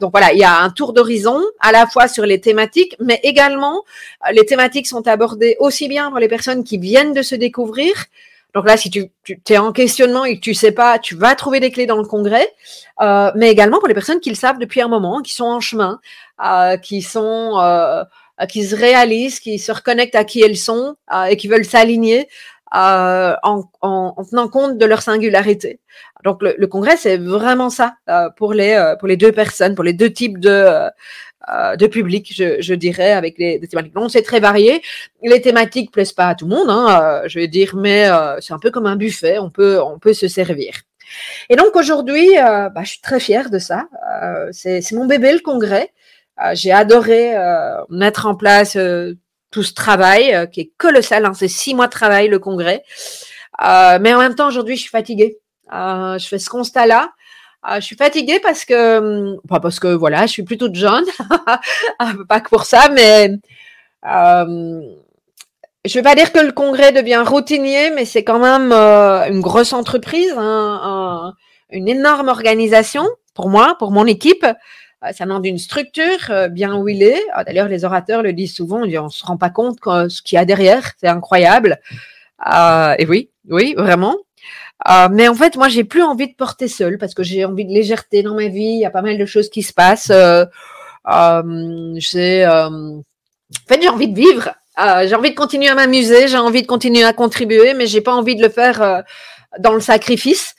donc 0.00 0.10
voilà, 0.12 0.34
il 0.34 0.38
y 0.38 0.44
a 0.44 0.60
un 0.60 0.68
tour 0.68 0.92
d'horizon 0.92 1.40
à 1.60 1.72
la 1.72 1.86
fois 1.86 2.08
sur 2.08 2.26
les 2.26 2.40
thématiques, 2.40 2.94
mais 3.00 3.20
également 3.22 3.84
les 4.32 4.44
thématiques 4.44 4.86
sont 4.86 5.08
abordées 5.08 5.56
aussi 5.60 5.88
bien 5.88 6.10
pour 6.10 6.18
les 6.18 6.28
personnes 6.28 6.62
qui 6.62 6.76
viennent 6.76 7.14
de 7.14 7.22
se 7.22 7.34
découvrir 7.34 7.94
Donc 8.54 8.66
là, 8.66 8.76
si 8.76 8.88
tu, 8.88 9.10
tu 9.24 9.38
es 9.52 9.58
en 9.58 9.72
questionnement 9.72 10.24
et 10.24 10.36
que 10.36 10.40
tu 10.40 10.54
sais 10.54 10.70
pas, 10.70 10.98
tu 11.00 11.16
vas 11.16 11.34
trouver 11.34 11.58
des 11.58 11.72
clés 11.72 11.86
dans 11.86 11.96
le 11.96 12.04
congrès, 12.04 12.48
euh, 13.02 13.32
mais 13.34 13.50
également 13.50 13.80
pour 13.80 13.88
les 13.88 13.94
personnes 13.94 14.20
qui 14.20 14.30
le 14.30 14.36
savent 14.36 14.58
depuis 14.58 14.80
un 14.80 14.88
moment, 14.88 15.22
qui 15.22 15.34
sont 15.34 15.44
en 15.44 15.60
chemin, 15.60 16.00
euh, 16.44 16.76
qui 16.76 17.02
sont 17.02 17.58
euh, 17.58 18.04
qui 18.48 18.64
se 18.64 18.76
réalisent, 18.76 19.40
qui 19.40 19.58
se 19.58 19.72
reconnectent 19.72 20.14
à 20.14 20.24
qui 20.24 20.40
elles 20.40 20.56
sont 20.56 20.96
euh, 21.12 21.24
et 21.24 21.36
qui 21.36 21.48
veulent 21.48 21.64
s'aligner 21.64 22.28
euh, 22.76 23.34
en, 23.42 23.64
en, 23.80 24.14
en, 24.16 24.24
tenant 24.24 24.48
compte 24.48 24.78
de 24.78 24.86
leur 24.86 25.02
singularité. 25.02 25.80
Donc 26.24 26.42
le, 26.42 26.54
le 26.56 26.66
congrès, 26.68 26.96
c'est 26.96 27.16
vraiment 27.16 27.70
ça 27.70 27.96
euh, 28.08 28.30
pour 28.36 28.52
les 28.52 28.94
pour 29.00 29.08
les 29.08 29.16
deux 29.16 29.32
personnes, 29.32 29.74
pour 29.74 29.84
les 29.84 29.92
deux 29.92 30.12
types 30.12 30.38
de 30.38 30.88
de 31.76 31.86
public, 31.86 32.32
je, 32.34 32.60
je, 32.60 32.74
dirais, 32.74 33.12
avec 33.12 33.38
les, 33.38 33.58
des 33.58 33.68
thématiques. 33.68 33.94
Non, 33.94 34.08
c'est 34.08 34.22
très 34.22 34.40
varié. 34.40 34.82
Les 35.22 35.40
thématiques 35.40 35.90
plaisent 35.90 36.12
pas 36.12 36.28
à 36.28 36.34
tout 36.34 36.46
le 36.46 36.54
monde, 36.54 36.70
hein, 36.70 37.22
euh, 37.24 37.28
je 37.28 37.38
vais 37.38 37.48
dire, 37.48 37.76
mais 37.76 38.08
euh, 38.08 38.40
c'est 38.40 38.52
un 38.52 38.58
peu 38.58 38.70
comme 38.70 38.86
un 38.86 38.96
buffet, 38.96 39.38
on 39.38 39.50
peut, 39.50 39.80
on 39.80 39.98
peut 39.98 40.14
se 40.14 40.28
servir. 40.28 40.74
Et 41.50 41.56
donc 41.56 41.76
aujourd'hui, 41.76 42.30
bah, 42.36 42.82
je 42.82 42.88
suis 42.88 43.00
très 43.00 43.20
fière 43.20 43.50
de 43.50 43.58
ça. 43.58 43.86
c'est 44.52 44.90
mon 44.92 45.06
bébé 45.06 45.32
le 45.32 45.40
congrès. 45.40 45.90
J'ai 46.54 46.72
adoré 46.72 47.34
mettre 47.90 48.26
en 48.26 48.34
place 48.34 48.76
tout 49.50 49.62
ce 49.62 49.74
travail 49.74 50.48
qui 50.50 50.62
est 50.62 50.72
colossal. 50.78 51.26
Hein, 51.26 51.34
c'est 51.34 51.46
six 51.46 51.74
mois 51.74 51.86
de 51.86 51.92
travail 51.92 52.28
le 52.28 52.38
congrès. 52.38 52.82
mais 53.60 54.14
en 54.14 54.18
même 54.18 54.34
temps, 54.34 54.48
aujourd'hui, 54.48 54.76
je 54.76 54.80
suis 54.80 54.90
fatiguée. 54.90 55.38
je 55.70 56.26
fais 56.26 56.38
ce 56.38 56.48
constat-là. 56.48 57.10
Euh, 57.70 57.76
je 57.76 57.80
suis 57.80 57.96
fatiguée 57.96 58.40
parce 58.40 58.64
que, 58.64 58.98
hum, 58.98 59.40
pas 59.48 59.60
parce 59.60 59.80
que 59.80 59.88
voilà, 59.88 60.26
je 60.26 60.32
suis 60.32 60.42
plutôt 60.42 60.72
jeune, 60.72 61.04
pas 62.28 62.40
que 62.40 62.48
pour 62.50 62.64
ça, 62.64 62.90
mais 62.90 63.30
euh, 64.06 64.80
je 65.84 65.94
vais 65.94 66.02
pas 66.02 66.14
dire 66.14 66.32
que 66.32 66.40
le 66.40 66.52
congrès 66.52 66.92
devient 66.92 67.22
routinier, 67.26 67.90
mais 67.90 68.04
c'est 68.04 68.24
quand 68.24 68.38
même 68.38 68.70
euh, 68.72 69.26
une 69.30 69.40
grosse 69.40 69.72
entreprise, 69.72 70.34
hein, 70.36 70.80
un, 70.82 71.34
une 71.70 71.88
énorme 71.88 72.28
organisation 72.28 73.06
pour 73.34 73.48
moi, 73.48 73.76
pour 73.78 73.92
mon 73.92 74.06
équipe. 74.06 74.44
Euh, 74.44 75.12
ça 75.12 75.24
demande 75.24 75.46
une 75.46 75.58
structure 75.58 76.48
bien 76.50 76.76
où 76.76 76.88
il 76.88 77.02
est. 77.02 77.22
Ah, 77.32 77.44
d'ailleurs, 77.44 77.68
les 77.68 77.84
orateurs 77.84 78.22
le 78.22 78.32
disent 78.34 78.54
souvent, 78.54 78.82
on 78.82 78.86
ne 78.86 79.08
se 79.08 79.24
rend 79.24 79.36
pas 79.38 79.50
compte 79.50 79.78
ce 79.84 80.22
qu'il 80.22 80.36
y 80.36 80.38
a 80.38 80.44
derrière, 80.44 80.92
c'est 80.98 81.08
incroyable. 81.08 81.80
et 82.46 83.06
oui, 83.06 83.30
oui, 83.48 83.74
vraiment. 83.76 84.16
Euh, 84.88 85.08
mais 85.10 85.28
en 85.28 85.34
fait, 85.34 85.56
moi, 85.56 85.68
j'ai 85.68 85.84
plus 85.84 86.02
envie 86.02 86.28
de 86.28 86.34
porter 86.34 86.68
seul 86.68 86.98
parce 86.98 87.14
que 87.14 87.22
j'ai 87.22 87.44
envie 87.44 87.64
de 87.64 87.72
légèreté 87.72 88.22
dans 88.22 88.34
ma 88.34 88.48
vie. 88.48 88.74
Il 88.74 88.80
y 88.80 88.84
a 88.84 88.90
pas 88.90 89.02
mal 89.02 89.18
de 89.18 89.26
choses 89.26 89.48
qui 89.48 89.62
se 89.62 89.72
passent. 89.72 90.10
Euh, 90.10 90.44
euh, 91.06 91.96
en 91.96 93.00
fait, 93.68 93.82
j'ai 93.82 93.88
envie 93.88 94.08
de 94.08 94.16
vivre. 94.16 94.50
J'ai 94.76 95.14
envie 95.14 95.30
de 95.30 95.36
continuer 95.36 95.68
à 95.68 95.74
m'amuser. 95.74 96.28
J'ai 96.28 96.36
envie 96.36 96.62
de 96.62 96.66
continuer 96.66 97.04
à 97.04 97.12
contribuer, 97.12 97.74
mais 97.74 97.86
j'ai 97.86 98.00
pas 98.00 98.14
envie 98.14 98.36
de 98.36 98.42
le 98.42 98.48
faire 98.48 99.04
dans 99.60 99.72
le 99.72 99.80
sacrifice. 99.80 100.56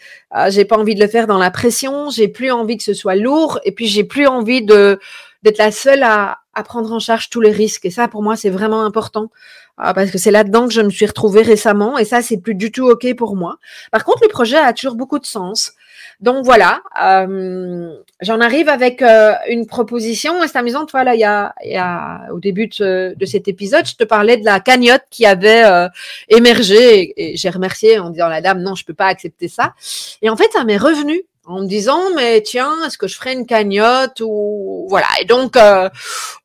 j'ai 0.49 0.63
pas 0.63 0.77
envie 0.77 0.95
de 0.95 1.01
le 1.01 1.09
faire 1.09 1.27
dans 1.27 1.37
la 1.37 1.51
pression. 1.51 2.09
J'ai 2.09 2.29
plus 2.29 2.51
envie 2.51 2.77
que 2.77 2.83
ce 2.83 2.93
soit 2.93 3.15
lourd. 3.15 3.59
Et 3.65 3.73
puis, 3.73 3.87
j'ai 3.87 4.05
plus 4.05 4.25
envie 4.25 4.63
d'être 4.63 5.57
la 5.57 5.71
seule 5.71 6.03
à 6.03 6.39
prendre 6.63 6.93
en 6.93 6.99
charge 6.99 7.29
tous 7.29 7.41
les 7.41 7.51
risques. 7.51 7.85
Et 7.85 7.91
ça, 7.91 8.07
pour 8.07 8.23
moi, 8.23 8.37
c'est 8.37 8.49
vraiment 8.49 8.85
important. 8.85 9.29
Ah, 9.77 9.93
parce 9.93 10.09
que 10.09 10.17
c'est 10.17 10.31
là-dedans 10.31 10.67
que 10.67 10.73
je 10.73 10.81
me 10.81 10.89
suis 10.89 11.05
retrouvée 11.05 11.41
récemment 11.41 11.97
et 11.97 12.05
ça, 12.05 12.21
c'est 12.21 12.37
plus 12.37 12.55
du 12.55 12.71
tout 12.71 12.85
OK 12.85 13.13
pour 13.15 13.35
moi. 13.35 13.57
Par 13.91 14.05
contre, 14.05 14.19
le 14.23 14.29
projet 14.29 14.57
a 14.57 14.71
toujours 14.73 14.95
beaucoup 14.95 15.19
de 15.19 15.25
sens. 15.25 15.73
Donc 16.21 16.45
voilà, 16.45 16.81
euh, 17.03 17.93
j'en 18.21 18.39
arrive 18.39 18.69
avec 18.69 19.01
euh, 19.01 19.33
une 19.49 19.67
proposition. 19.67 20.35
C'est 20.47 20.57
amusant, 20.57 20.85
vois, 20.89 21.03
là, 21.03 21.13
il 21.13 21.19
y 21.19 21.25
a, 21.25 21.53
y 21.63 21.75
a 21.75 22.31
au 22.31 22.39
début 22.39 22.67
de, 22.67 23.13
de, 23.17 23.25
cet 23.25 23.49
épisode, 23.49 23.85
je 23.85 23.95
te 23.95 24.05
parlais 24.05 24.37
de 24.37 24.45
la 24.45 24.61
cagnotte 24.61 25.03
qui 25.09 25.25
avait 25.25 25.65
euh, 25.65 25.89
émergé 26.29 27.13
et, 27.17 27.35
j'ai 27.35 27.49
remercié 27.49 27.99
en 27.99 28.11
disant 28.11 28.29
la 28.29 28.41
dame, 28.41 28.61
non, 28.61 28.75
je 28.75 28.85
peux 28.85 28.93
pas 28.93 29.07
accepter 29.07 29.49
ça. 29.49 29.73
Et 30.21 30.29
en 30.29 30.37
fait, 30.37 30.51
ça 30.53 30.63
m'est 30.63 30.77
revenu 30.77 31.21
en 31.47 31.61
me 31.61 31.67
disant 31.67 31.99
mais 32.15 32.41
tiens 32.41 32.73
est-ce 32.87 32.97
que 32.97 33.07
je 33.07 33.15
ferais 33.15 33.33
une 33.33 33.45
cagnotte 33.45 34.19
ou 34.19 34.87
voilà 34.89 35.05
et 35.21 35.25
donc 35.25 35.55
euh, 35.57 35.89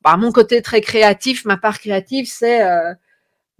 bah, 0.03 0.15
mon 0.15 0.31
côté 0.31 0.61
très 0.61 0.79
créatif 0.79 1.43
ma 1.43 1.57
part 1.57 1.79
créative 1.79 2.27
c'est 2.29 2.61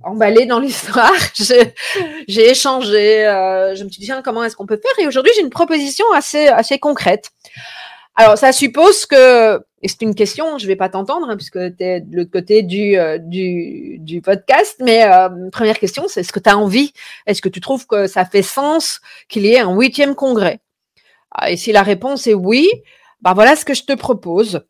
euh, 0.03 0.09
emballé 0.09 0.45
dans 0.45 0.59
l'histoire. 0.59 1.13
j'ai 2.27 2.49
échangé. 2.49 3.27
Euh, 3.27 3.75
je 3.75 3.83
me 3.83 3.89
suis 3.89 3.99
dit, 3.99 4.05
tiens, 4.05 4.21
comment 4.21 4.43
est-ce 4.43 4.55
qu'on 4.55 4.65
peut 4.65 4.79
faire? 4.81 5.03
Et 5.03 5.07
aujourd'hui, 5.07 5.31
j'ai 5.35 5.41
une 5.41 5.49
proposition 5.49 6.05
assez, 6.13 6.47
assez 6.47 6.79
concrète. 6.79 7.31
Alors, 8.15 8.37
ça 8.37 8.51
suppose 8.51 9.05
que, 9.05 9.57
et 9.81 9.87
c'est 9.87 10.01
une 10.01 10.15
question, 10.15 10.57
je 10.57 10.67
vais 10.67 10.75
pas 10.75 10.89
t'entendre, 10.89 11.29
hein, 11.29 11.37
puisque 11.37 11.57
tu 11.77 11.83
es 11.83 12.01
de 12.01 12.15
l'autre 12.15 12.31
côté 12.31 12.61
du, 12.61 12.97
euh, 12.97 13.17
du, 13.17 13.97
du, 13.99 14.21
podcast, 14.21 14.75
mais 14.79 15.05
euh, 15.05 15.49
première 15.51 15.79
question, 15.79 16.03
c'est 16.07 16.19
est-ce 16.19 16.33
que 16.33 16.39
tu 16.39 16.49
as 16.49 16.57
envie? 16.57 16.93
Est-ce 17.25 17.41
que 17.41 17.49
tu 17.49 17.61
trouves 17.61 17.87
que 17.87 18.07
ça 18.07 18.25
fait 18.25 18.41
sens 18.41 18.99
qu'il 19.29 19.45
y 19.45 19.53
ait 19.53 19.59
un 19.59 19.73
huitième 19.73 20.13
congrès? 20.13 20.59
Ah, 21.31 21.51
Et 21.51 21.57
si 21.57 21.71
la 21.71 21.83
réponse 21.83 22.27
est 22.27 22.33
oui, 22.33 22.69
bah 23.21 23.33
voilà 23.33 23.55
ce 23.55 23.65
que 23.65 23.73
je 23.73 23.83
te 23.83 23.93
propose. 23.93 24.61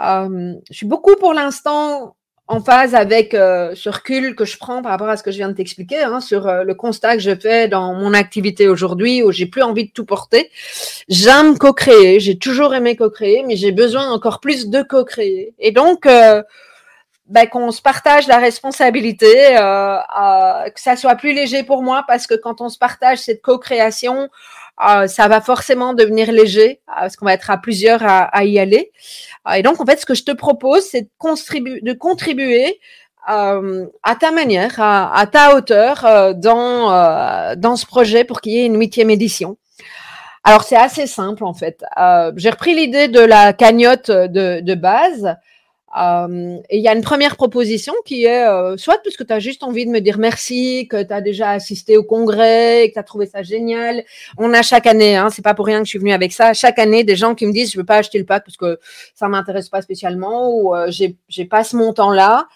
Euh, 0.00 0.54
je 0.70 0.76
suis 0.76 0.86
beaucoup 0.86 1.16
pour 1.16 1.32
l'instant 1.32 2.16
en 2.52 2.60
phase 2.60 2.94
avec 2.94 3.32
euh, 3.32 3.74
ce 3.74 3.88
recul 3.88 4.34
que 4.34 4.44
je 4.44 4.58
prends 4.58 4.82
par 4.82 4.92
rapport 4.92 5.08
à 5.08 5.16
ce 5.16 5.22
que 5.22 5.30
je 5.30 5.38
viens 5.38 5.48
de 5.48 5.54
t'expliquer, 5.54 6.02
hein, 6.02 6.20
sur 6.20 6.46
euh, 6.46 6.64
le 6.64 6.74
constat 6.74 7.16
que 7.16 7.22
je 7.22 7.34
fais 7.34 7.66
dans 7.66 7.94
mon 7.94 8.12
activité 8.12 8.68
aujourd'hui, 8.68 9.22
où 9.22 9.32
j'ai 9.32 9.46
plus 9.46 9.62
envie 9.62 9.86
de 9.86 9.90
tout 9.90 10.04
porter. 10.04 10.50
J'aime 11.08 11.56
co-créer, 11.56 12.20
j'ai 12.20 12.36
toujours 12.36 12.74
aimé 12.74 12.94
co-créer, 12.94 13.42
mais 13.46 13.56
j'ai 13.56 13.72
besoin 13.72 14.10
encore 14.10 14.40
plus 14.40 14.68
de 14.68 14.82
co-créer. 14.82 15.54
Et 15.58 15.72
donc, 15.72 16.04
euh, 16.04 16.42
ben, 17.26 17.46
qu'on 17.46 17.70
se 17.70 17.80
partage 17.80 18.26
la 18.26 18.38
responsabilité, 18.38 19.32
que 19.54 20.80
ça 20.80 20.96
soit 20.96 21.14
plus 21.14 21.32
léger 21.32 21.62
pour 21.62 21.82
moi, 21.82 22.04
parce 22.06 22.26
que 22.26 22.34
quand 22.34 22.60
on 22.60 22.68
se 22.68 22.76
partage 22.76 23.18
cette 23.18 23.40
co-création, 23.40 24.28
euh, 24.80 25.06
ça 25.06 25.28
va 25.28 25.40
forcément 25.40 25.92
devenir 25.94 26.32
léger 26.32 26.80
euh, 26.88 27.00
parce 27.00 27.16
qu'on 27.16 27.26
va 27.26 27.34
être 27.34 27.50
à 27.50 27.58
plusieurs 27.58 28.02
à, 28.02 28.22
à, 28.24 28.44
y 28.44 28.58
aller. 28.58 28.90
Euh, 29.48 29.52
et 29.52 29.62
donc, 29.62 29.80
en 29.80 29.84
fait, 29.84 30.00
ce 30.00 30.06
que 30.06 30.14
je 30.14 30.24
te 30.24 30.32
propose, 30.32 30.82
c'est 30.82 31.02
de, 31.02 31.84
de 31.84 31.92
contribuer 31.92 32.80
euh, 33.30 33.86
à 34.02 34.16
ta 34.16 34.32
manière, 34.32 34.80
à, 34.80 35.16
à 35.16 35.26
ta 35.26 35.54
hauteur 35.54 36.04
euh, 36.04 36.32
dans, 36.32 37.54
dans 37.56 37.76
ce 37.76 37.86
projet 37.86 38.24
pour 38.24 38.40
qu'il 38.40 38.52
y 38.52 38.58
ait 38.58 38.66
une 38.66 38.78
huitième 38.78 39.10
édition. 39.10 39.56
Alors, 40.44 40.64
c'est 40.64 40.76
assez 40.76 41.06
simple, 41.06 41.44
en 41.44 41.54
fait. 41.54 41.84
J'ai 42.36 42.50
repris 42.50 42.74
l'idée 42.74 43.06
de 43.06 43.20
la 43.20 43.52
cagnotte 43.52 44.10
de, 44.10 44.58
de 44.60 44.74
base. 44.74 45.36
Euh, 45.98 46.58
et 46.70 46.78
il 46.78 46.82
y 46.82 46.88
a 46.88 46.94
une 46.94 47.02
première 47.02 47.36
proposition 47.36 47.92
qui 48.06 48.24
est 48.24 48.46
euh, 48.46 48.76
soit 48.78 48.98
parce 49.04 49.16
que 49.16 49.24
tu 49.24 49.32
as 49.32 49.40
juste 49.40 49.62
envie 49.62 49.84
de 49.84 49.90
me 49.90 50.00
dire 50.00 50.18
merci, 50.18 50.88
que 50.88 51.02
tu 51.02 51.12
as 51.12 51.20
déjà 51.20 51.50
assisté 51.50 51.98
au 51.98 52.02
congrès, 52.02 52.88
que 52.88 52.94
tu 52.94 52.98
as 52.98 53.02
trouvé 53.02 53.26
ça 53.26 53.42
génial. 53.42 54.02
On 54.38 54.54
a 54.54 54.62
chaque 54.62 54.86
année, 54.86 55.16
hein, 55.16 55.28
c'est 55.30 55.42
pas 55.42 55.54
pour 55.54 55.66
rien 55.66 55.80
que 55.80 55.84
je 55.84 55.90
suis 55.90 55.98
venue 55.98 56.12
avec 56.12 56.32
ça, 56.32 56.54
chaque 56.54 56.78
année 56.78 57.04
des 57.04 57.16
gens 57.16 57.34
qui 57.34 57.46
me 57.46 57.52
disent 57.52 57.72
je 57.72 57.78
veux 57.78 57.84
pas 57.84 57.96
acheter 57.96 58.18
le 58.18 58.24
pack 58.24 58.44
parce 58.44 58.56
que 58.56 58.78
ça 59.14 59.28
m'intéresse 59.28 59.68
pas 59.68 59.82
spécialement 59.82 60.50
ou 60.50 60.74
euh, 60.74 60.90
j'ai 60.90 61.44
pas 61.44 61.64
ce 61.64 61.76
montant 61.76 62.10
là. 62.10 62.48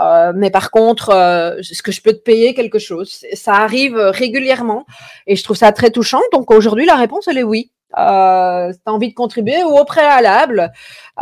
Euh, 0.00 0.32
mais 0.34 0.50
par 0.50 0.72
contre, 0.72 1.10
euh, 1.10 1.58
est-ce 1.58 1.82
que 1.82 1.92
je 1.92 2.02
peux 2.02 2.12
te 2.12 2.18
payer 2.18 2.52
quelque 2.52 2.80
chose? 2.80 3.24
Ça 3.34 3.54
arrive 3.54 3.96
régulièrement 3.96 4.86
et 5.28 5.36
je 5.36 5.44
trouve 5.44 5.56
ça 5.56 5.70
très 5.72 5.90
touchant. 5.90 6.20
Donc 6.32 6.50
aujourd'hui, 6.50 6.84
la 6.84 6.96
réponse, 6.96 7.28
elle 7.28 7.38
est 7.38 7.44
oui 7.44 7.70
euh, 7.98 8.72
tu 8.72 8.78
as 8.86 8.92
envie 8.92 9.10
de 9.10 9.14
contribuer 9.14 9.62
ou 9.64 9.78
au 9.78 9.84
préalable, 9.84 10.72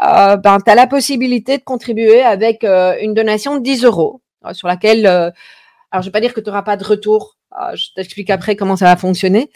euh, 0.02 0.37
ben, 0.37 0.58
tu 0.64 0.70
as 0.70 0.74
la 0.74 0.87
possibilité 0.87 1.58
de 1.58 1.62
contribuer 1.62 2.22
avec 2.22 2.64
euh, 2.64 2.96
une 3.00 3.14
donation 3.14 3.56
de 3.56 3.62
10 3.62 3.85
euros 3.85 4.22
euh, 4.46 4.52
sur 4.52 4.68
laquelle, 4.68 5.06
alors 5.06 6.02
je 6.02 6.08
vais 6.08 6.12
pas 6.12 6.20
dire 6.20 6.35
que 6.35 6.40
tu 6.40 6.48
n'auras 6.48 6.62
pas 6.62 6.76
de 6.76 6.85
retour, 6.85 7.37
je 7.74 7.88
t'explique 7.94 8.30
après 8.30 8.56
comment 8.56 8.76
ça 8.76 8.87
va 8.87 8.96
fonctionner, 8.96 9.50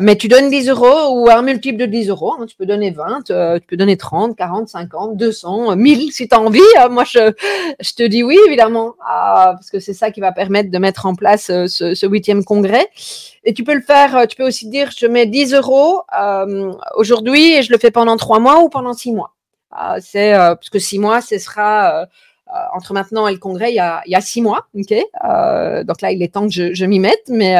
mais 0.00 0.16
tu 0.16 0.28
donnes 0.28 0.50
10 0.50 0.68
euros 0.68 1.10
ou 1.12 1.30
un 1.30 1.42
multiple 1.42 1.78
de 1.78 1.86
10 1.86 2.08
euros, 2.08 2.34
hein, 2.38 2.46
tu 2.46 2.56
peux 2.56 2.66
donner 2.66 2.90
20, 2.90 3.22
tu 3.24 3.66
peux 3.66 3.76
donner 3.76 3.96
30, 3.96 4.36
40, 4.36 4.68
50, 4.68 5.16
200, 5.16 5.76
1000 5.76 6.12
si 6.12 6.28
tu 6.28 6.34
as 6.34 6.40
envie. 6.40 6.60
Hein. 6.78 6.88
moi, 6.88 7.04
je, 7.04 7.32
je 7.80 7.94
te 7.94 8.02
dis 8.02 8.22
oui, 8.22 8.38
évidemment, 8.46 8.94
parce 8.98 9.70
que 9.70 9.78
c'est 9.80 9.94
ça 9.94 10.10
qui 10.10 10.20
va 10.20 10.32
permettre 10.32 10.70
de 10.70 10.78
mettre 10.78 11.06
en 11.06 11.14
place 11.14 11.46
ce 11.46 12.06
huitième 12.06 12.44
congrès. 12.44 12.88
Et 13.44 13.54
tu 13.54 13.64
peux 13.64 13.74
le 13.74 13.80
faire, 13.80 14.14
euh, 14.14 14.26
tu 14.26 14.36
peux 14.36 14.46
aussi 14.46 14.68
dire, 14.68 14.90
je 14.94 15.06
mets 15.06 15.24
10 15.24 15.54
euros 15.54 16.02
euh, 16.20 16.72
aujourd'hui 16.96 17.54
et 17.54 17.62
je 17.62 17.72
le 17.72 17.78
fais 17.78 17.90
pendant 17.90 18.16
trois 18.16 18.40
mois 18.40 18.60
ou 18.62 18.68
pendant 18.68 18.92
six 18.92 19.12
mois. 19.12 19.32
Euh, 19.72 19.98
c'est 20.00 20.34
euh, 20.34 20.54
parce 20.54 20.70
que 20.70 20.78
six 20.78 20.98
mois, 20.98 21.20
ce 21.20 21.38
sera 21.38 22.02
euh, 22.02 22.06
entre 22.72 22.92
maintenant 22.92 23.28
et 23.28 23.32
le 23.32 23.38
congrès, 23.38 23.70
il 23.70 23.76
y 23.76 23.80
a, 23.80 24.20
six 24.20 24.42
mois. 24.42 24.66
Ok. 24.74 24.90
donc 24.90 26.00
là, 26.00 26.12
il 26.12 26.22
est 26.22 26.32
temps 26.32 26.48
que 26.48 26.74
je, 26.74 26.84
m'y 26.84 26.98
mette. 26.98 27.28
Mais 27.28 27.54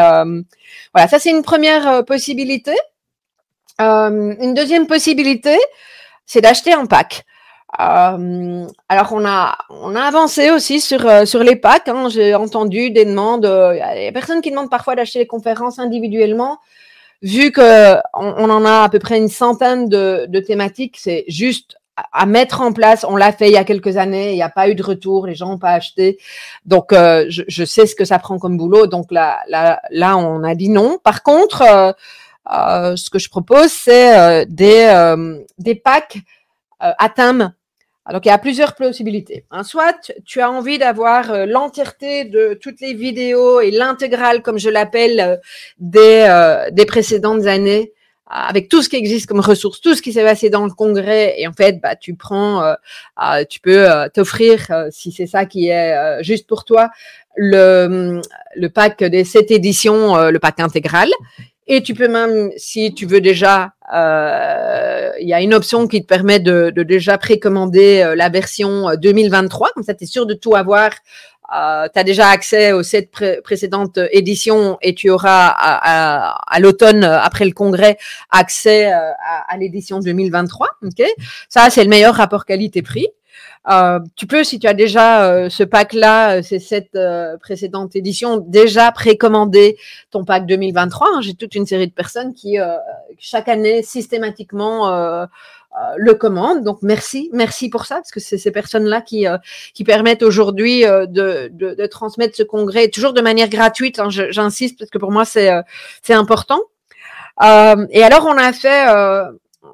voilà, 0.94 1.08
ça 1.08 1.18
c'est 1.18 1.30
une 1.30 1.42
première 1.42 2.04
possibilité. 2.04 2.72
une 3.78 4.54
deuxième 4.54 4.86
possibilité, 4.86 5.56
c'est 6.26 6.40
d'acheter 6.40 6.72
un 6.72 6.86
pack. 6.86 7.24
Euh, 7.78 8.66
alors 8.88 9.12
on 9.12 9.24
a 9.26 10.00
avancé 10.00 10.50
aussi 10.50 10.80
sur 10.80 11.06
euh, 11.06 11.24
les 11.42 11.56
packs. 11.56 11.88
Hein. 11.88 12.08
J'ai 12.08 12.34
entendu 12.34 12.90
des 12.90 13.04
demandes. 13.04 13.44
Euh, 13.44 13.74
il 13.74 13.78
y 13.78 13.82
a 13.82 13.94
des 13.94 14.12
personnes 14.12 14.40
qui 14.40 14.50
demandent 14.50 14.70
parfois 14.70 14.94
d'acheter 14.96 15.18
les 15.18 15.26
conférences 15.26 15.78
individuellement. 15.78 16.58
Vu 17.22 17.50
que 17.50 17.96
on, 18.14 18.34
on, 18.38 18.50
en 18.50 18.64
a 18.64 18.84
à 18.84 18.88
peu 18.88 18.98
près 18.98 19.18
une 19.18 19.28
centaine 19.28 19.88
de 19.88 20.40
thématiques, 20.40 20.96
c'est 20.98 21.24
juste 21.28 21.76
à 22.12 22.26
mettre 22.26 22.60
en 22.60 22.72
place. 22.72 23.04
On 23.08 23.16
l'a 23.16 23.32
fait 23.32 23.48
il 23.48 23.52
y 23.52 23.56
a 23.56 23.64
quelques 23.64 23.96
années, 23.96 24.32
il 24.32 24.36
n'y 24.36 24.42
a 24.42 24.48
pas 24.48 24.68
eu 24.68 24.74
de 24.74 24.82
retour, 24.82 25.26
les 25.26 25.34
gens 25.34 25.48
n'ont 25.48 25.58
pas 25.58 25.72
acheté. 25.72 26.18
Donc, 26.64 26.92
euh, 26.92 27.26
je, 27.28 27.64
sais 27.64 27.86
ce 27.86 27.94
que 27.94 28.04
ça 28.04 28.18
prend 28.18 28.38
comme 28.38 28.56
boulot. 28.56 28.86
Donc 28.86 29.10
là, 29.10 29.40
là, 29.48 29.80
là 29.90 30.16
on 30.16 30.42
a 30.44 30.54
dit 30.54 30.68
non. 30.68 30.98
Par 31.02 31.22
contre, 31.22 31.62
euh, 31.62 31.92
euh, 32.52 32.96
ce 32.96 33.10
que 33.10 33.18
je 33.18 33.28
propose, 33.28 33.70
c'est 33.70 34.46
des, 34.46 35.14
des 35.58 35.74
packs 35.74 36.18
à 36.80 37.08
thème. 37.08 37.52
Donc, 38.10 38.24
il 38.24 38.28
y 38.28 38.32
a 38.32 38.38
plusieurs 38.38 38.74
possibilités. 38.74 39.44
Hein. 39.50 39.62
Soit 39.64 40.12
tu 40.24 40.40
as 40.40 40.50
envie 40.50 40.78
d'avoir 40.78 41.46
l'entièreté 41.46 42.24
de 42.24 42.54
toutes 42.54 42.80
les 42.80 42.94
vidéos 42.94 43.60
et 43.60 43.70
l'intégrale, 43.70 44.40
comme 44.40 44.58
je 44.58 44.70
l'appelle, 44.70 45.40
des, 45.78 46.66
des 46.72 46.86
précédentes 46.86 47.44
années 47.44 47.92
avec 48.30 48.68
tout 48.68 48.82
ce 48.82 48.88
qui 48.88 48.96
existe 48.96 49.26
comme 49.26 49.40
ressources, 49.40 49.80
tout 49.80 49.94
ce 49.94 50.02
qui 50.02 50.12
s'est 50.12 50.24
passé 50.24 50.50
dans 50.50 50.64
le 50.64 50.70
congrès, 50.70 51.34
et 51.38 51.46
en 51.46 51.52
fait, 51.52 51.80
bah, 51.80 51.96
tu 51.96 52.14
prends, 52.14 52.62
euh, 52.62 52.74
euh 53.22 53.44
tu 53.48 53.60
peux 53.60 53.90
euh, 53.90 54.08
t'offrir, 54.08 54.66
euh, 54.70 54.88
si 54.90 55.12
c'est 55.12 55.26
ça 55.26 55.46
qui 55.46 55.68
est 55.68 56.22
juste 56.22 56.46
pour 56.46 56.64
toi, 56.64 56.90
le, 57.36 58.20
le 58.56 58.68
pack 58.68 59.02
des 59.02 59.24
sept 59.24 59.50
éditions, 59.50 60.16
le 60.28 60.38
pack 60.38 60.60
intégral. 60.60 61.08
Et 61.70 61.82
tu 61.82 61.92
peux 61.92 62.08
même, 62.08 62.50
si 62.56 62.94
tu 62.94 63.04
veux 63.04 63.20
déjà, 63.20 63.72
il 63.92 65.28
y 65.28 65.34
a 65.34 65.40
une 65.40 65.54
option 65.54 65.86
qui 65.86 66.02
te 66.02 66.06
permet 66.06 66.40
de, 66.40 66.70
de 66.74 66.82
déjà 66.82 67.18
précommander 67.18 68.14
la 68.16 68.28
version 68.28 68.94
2023, 68.96 69.70
comme 69.74 69.82
ça 69.82 69.94
tu 69.94 70.04
es 70.04 70.06
sûr 70.06 70.26
de 70.26 70.34
tout 70.34 70.54
avoir 70.54 70.90
euh, 71.56 71.88
tu 71.92 71.98
as 71.98 72.04
déjà 72.04 72.28
accès 72.28 72.72
aux 72.72 72.82
sept 72.82 73.10
précédentes 73.42 73.98
éditions 74.12 74.76
et 74.82 74.94
tu 74.94 75.10
auras 75.10 75.48
à, 75.48 76.60
l'automne, 76.60 77.04
euh, 77.04 77.20
après 77.20 77.44
le 77.44 77.52
congrès, 77.52 77.96
accès 78.30 78.92
euh, 78.92 79.10
à, 79.48 79.56
l'édition 79.56 80.00
2023. 80.00 80.68
Okay 80.84 81.08
Ça, 81.48 81.70
c'est 81.70 81.84
le 81.84 81.90
meilleur 81.90 82.14
rapport 82.14 82.44
qualité-prix. 82.44 83.06
Euh, 83.70 84.00
tu 84.16 84.26
peux, 84.26 84.44
si 84.44 84.58
tu 84.58 84.66
as 84.66 84.74
déjà 84.74 85.24
euh, 85.24 85.50
ce 85.50 85.62
pack-là, 85.62 86.42
ces 86.42 86.58
sept 86.58 86.96
précédentes 87.40 87.96
éditions, 87.96 88.38
déjà 88.38 88.92
précommander 88.92 89.76
ton 90.10 90.24
pack 90.24 90.46
2023. 90.46 91.08
Hein. 91.14 91.20
J'ai 91.22 91.34
toute 91.34 91.54
une 91.54 91.66
série 91.66 91.86
de 91.86 91.92
personnes 91.92 92.34
qui, 92.34 92.58
chaque 93.18 93.48
année, 93.48 93.82
systématiquement, 93.82 94.92
euh, 94.92 95.26
le 95.96 96.14
commande. 96.14 96.64
Donc 96.64 96.78
merci, 96.82 97.30
merci 97.32 97.68
pour 97.68 97.86
ça, 97.86 97.96
parce 97.96 98.10
que 98.10 98.20
c'est 98.20 98.38
ces 98.38 98.50
personnes-là 98.50 99.00
qui, 99.00 99.26
euh, 99.26 99.38
qui 99.74 99.84
permettent 99.84 100.22
aujourd'hui 100.22 100.84
euh, 100.84 101.06
de, 101.06 101.48
de, 101.52 101.86
transmettre 101.86 102.36
ce 102.36 102.42
congrès, 102.42 102.88
toujours 102.88 103.12
de 103.12 103.20
manière 103.20 103.48
gratuite. 103.48 103.98
Hein, 103.98 104.08
J'insiste 104.10 104.78
parce 104.78 104.90
que 104.90 104.98
pour 104.98 105.10
moi 105.10 105.24
c'est 105.24 105.50
c'est 106.02 106.14
important. 106.14 106.60
et 107.40 108.02
alors 108.02 108.26
on 108.26 108.36
a 108.36 108.52
fait, 108.52 108.86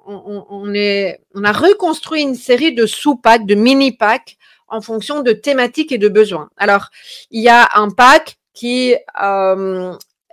on, 0.07 0.47
on, 0.49 0.75
est, 0.75 1.21
on 1.35 1.45
a 1.45 1.53
reconstruit 1.53 2.23
une 2.23 2.35
série 2.35 2.75
de 2.75 2.87
sous-packs, 2.87 3.47
de 3.47 3.55
mini-packs 3.55 4.37
en 4.69 4.81
fonction 4.81 5.23
de 5.23 5.33
thématiques 5.33 5.93
et 5.93 5.99
de 5.99 6.09
besoins. 6.09 6.51
Alors 6.57 6.89
il 7.31 7.43
y 7.43 7.49
a 7.49 7.69
un 7.75 7.91
pack 7.91 8.37
qui 8.53 8.95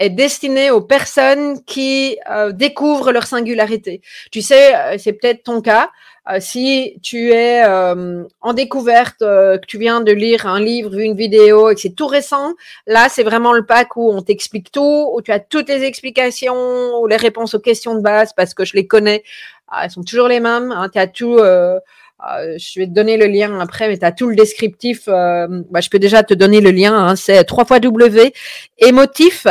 est 0.01 0.09
destiné 0.09 0.71
aux 0.71 0.81
personnes 0.81 1.63
qui 1.63 2.17
euh, 2.29 2.51
découvrent 2.51 3.11
leur 3.11 3.27
singularité. 3.27 4.01
Tu 4.31 4.41
sais, 4.41 4.75
euh, 4.75 4.95
c'est 4.97 5.13
peut-être 5.13 5.43
ton 5.43 5.61
cas. 5.61 5.91
Euh, 6.29 6.37
si 6.39 6.99
tu 7.01 7.31
es 7.31 7.63
en 7.65 8.53
découverte, 8.53 9.19
que 9.19 9.65
tu 9.67 9.77
viens 9.79 10.01
de 10.01 10.11
lire 10.11 10.45
un 10.45 10.59
livre, 10.59 10.97
une 10.99 11.15
vidéo 11.15 11.69
et 11.69 11.75
que 11.75 11.81
c'est 11.81 11.95
tout 11.95 12.07
récent, 12.07 12.53
là, 12.85 13.07
c'est 13.09 13.23
vraiment 13.23 13.53
le 13.53 13.65
pack 13.65 13.95
où 13.95 14.11
on 14.11 14.21
t'explique 14.21 14.71
tout, 14.71 15.09
où 15.13 15.21
tu 15.21 15.31
as 15.31 15.39
toutes 15.39 15.69
les 15.69 15.83
explications 15.83 16.99
ou 16.99 17.07
les 17.07 17.15
réponses 17.15 17.55
aux 17.55 17.59
questions 17.59 17.95
de 17.95 18.01
base 18.01 18.33
parce 18.33 18.53
que 18.53 18.65
je 18.65 18.75
les 18.75 18.85
connais. 18.87 19.23
Ah, 19.67 19.85
elles 19.85 19.91
sont 19.91 20.03
toujours 20.03 20.27
les 20.27 20.39
mêmes. 20.39 20.71
Hein, 20.71 20.89
tout. 21.07 21.37
je 21.39 22.79
vais 22.79 22.85
te 22.85 22.91
donner 22.91 23.17
le 23.17 23.25
lien 23.25 23.59
après, 23.59 23.87
mais 23.87 23.97
tu 23.97 24.05
as 24.05 24.11
tout 24.11 24.27
le 24.27 24.35
descriptif. 24.35 25.07
Bah, 25.07 25.81
je 25.81 25.89
peux 25.89 25.99
déjà 25.99 26.21
te 26.21 26.35
donner 26.35 26.61
le 26.61 26.71
lien. 26.71 26.93
Hein, 26.93 27.15
c'est 27.15 27.43
3 27.43 27.65
fois 27.65 27.79
W 27.79 28.31
émotif 28.77 29.47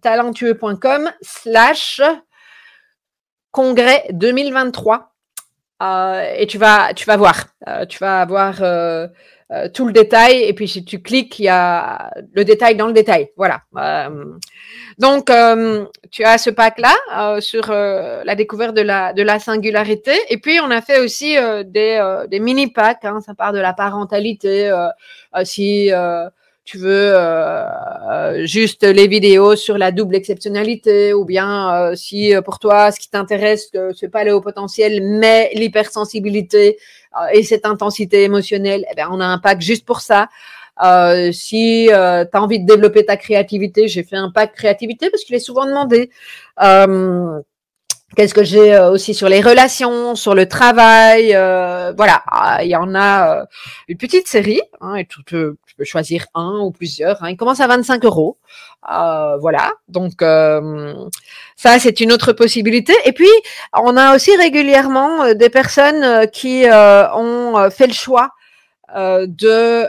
talentueux.com 0.00 1.10
slash 1.20 2.00
congrès 3.52 4.04
2023. 4.10 5.12
Euh, 5.82 6.34
et 6.36 6.46
tu 6.46 6.58
vas, 6.58 6.94
tu 6.94 7.04
vas 7.06 7.16
voir, 7.16 7.46
euh, 7.68 7.84
tu 7.86 7.98
vas 7.98 8.20
avoir 8.20 8.62
euh, 8.62 9.08
tout 9.74 9.84
le 9.84 9.92
détail. 9.92 10.42
Et 10.42 10.52
puis 10.54 10.68
si 10.68 10.84
tu 10.84 11.02
cliques, 11.02 11.38
il 11.38 11.44
y 11.44 11.48
a 11.48 12.10
le 12.32 12.44
détail 12.44 12.76
dans 12.76 12.86
le 12.86 12.92
détail. 12.92 13.30
Voilà. 13.36 13.62
donc 14.98 15.30
tu 16.10 16.24
as 16.24 16.38
ce 16.38 16.50
pack 16.50 16.78
là 16.78 17.40
sur 17.40 17.70
la 17.70 18.34
découverte 18.34 18.74
de 18.74 18.80
la 18.80 19.12
de 19.12 19.22
la 19.22 19.38
singularité. 19.38 20.12
Et 20.30 20.38
puis 20.38 20.58
on 20.60 20.70
a 20.70 20.80
fait 20.80 21.00
aussi 21.00 21.36
des, 21.66 22.22
des 22.28 22.40
mini 22.40 22.68
packs. 22.68 23.04
Hein, 23.04 23.20
ça 23.20 23.34
part 23.34 23.52
de 23.52 23.58
la 23.58 23.74
parentalité. 23.74 24.72
si 25.44 25.90
tu 26.64 26.78
veux 26.78 27.12
euh, 27.14 27.64
euh, 28.10 28.46
juste 28.46 28.84
les 28.84 29.08
vidéos 29.08 29.56
sur 29.56 29.78
la 29.78 29.90
double 29.90 30.14
exceptionnalité 30.14 31.12
ou 31.12 31.24
bien 31.24 31.74
euh, 31.74 31.94
si 31.96 32.32
pour 32.44 32.60
toi 32.60 32.92
ce 32.92 33.00
qui 33.00 33.10
t'intéresse 33.10 33.70
c'est 33.98 34.08
pas 34.08 34.22
le 34.22 34.32
haut 34.32 34.40
potentiel 34.40 35.02
mais 35.02 35.50
l'hypersensibilité 35.54 36.78
et 37.32 37.42
cette 37.42 37.66
intensité 37.66 38.22
émotionnelle 38.22 38.84
eh 38.90 38.94
bien 38.94 39.08
on 39.10 39.20
a 39.20 39.26
un 39.26 39.38
pack 39.38 39.60
juste 39.60 39.84
pour 39.84 40.00
ça. 40.00 40.28
Si 41.32 41.86
tu 41.88 41.92
as 41.92 42.28
envie 42.34 42.60
de 42.60 42.66
développer 42.66 43.04
ta 43.04 43.16
créativité 43.16 43.88
j'ai 43.88 44.04
fait 44.04 44.16
un 44.16 44.30
pack 44.30 44.54
créativité 44.54 45.10
parce 45.10 45.24
qu'il 45.24 45.34
est 45.34 45.40
souvent 45.40 45.66
demandé 45.66 46.10
Qu'est-ce 48.16 48.34
que 48.34 48.44
j'ai 48.44 48.78
aussi 48.78 49.14
sur 49.14 49.28
les 49.28 49.40
relations, 49.40 50.14
sur 50.14 50.34
le 50.34 50.46
travail, 50.46 51.32
voilà, 51.96 52.22
ah, 52.26 52.62
il 52.62 52.68
y 52.68 52.76
en 52.76 52.94
a 52.94 53.46
une 53.88 53.96
petite 53.96 54.28
série, 54.28 54.60
hein, 54.80 54.96
et 54.96 55.06
tout, 55.06 55.22
tu 55.72 55.76
peux 55.76 55.84
choisir 55.84 56.26
un 56.34 56.58
ou 56.60 56.70
plusieurs. 56.70 57.22
Hein. 57.22 57.30
Il 57.30 57.36
commence 57.36 57.60
à 57.60 57.66
25 57.66 58.04
euros. 58.04 58.36
Euh, 58.90 59.36
voilà. 59.38 59.72
Donc 59.88 60.22
euh, 60.22 60.94
ça, 61.56 61.78
c'est 61.78 62.00
une 62.00 62.12
autre 62.12 62.32
possibilité. 62.32 62.92
Et 63.04 63.12
puis, 63.12 63.30
on 63.72 63.96
a 63.96 64.14
aussi 64.14 64.36
régulièrement 64.36 65.22
euh, 65.22 65.34
des 65.34 65.48
personnes 65.48 66.28
qui 66.30 66.64
ont 66.68 67.70
fait 67.70 67.86
le 67.86 67.92
choix 67.92 68.30
de 68.94 69.86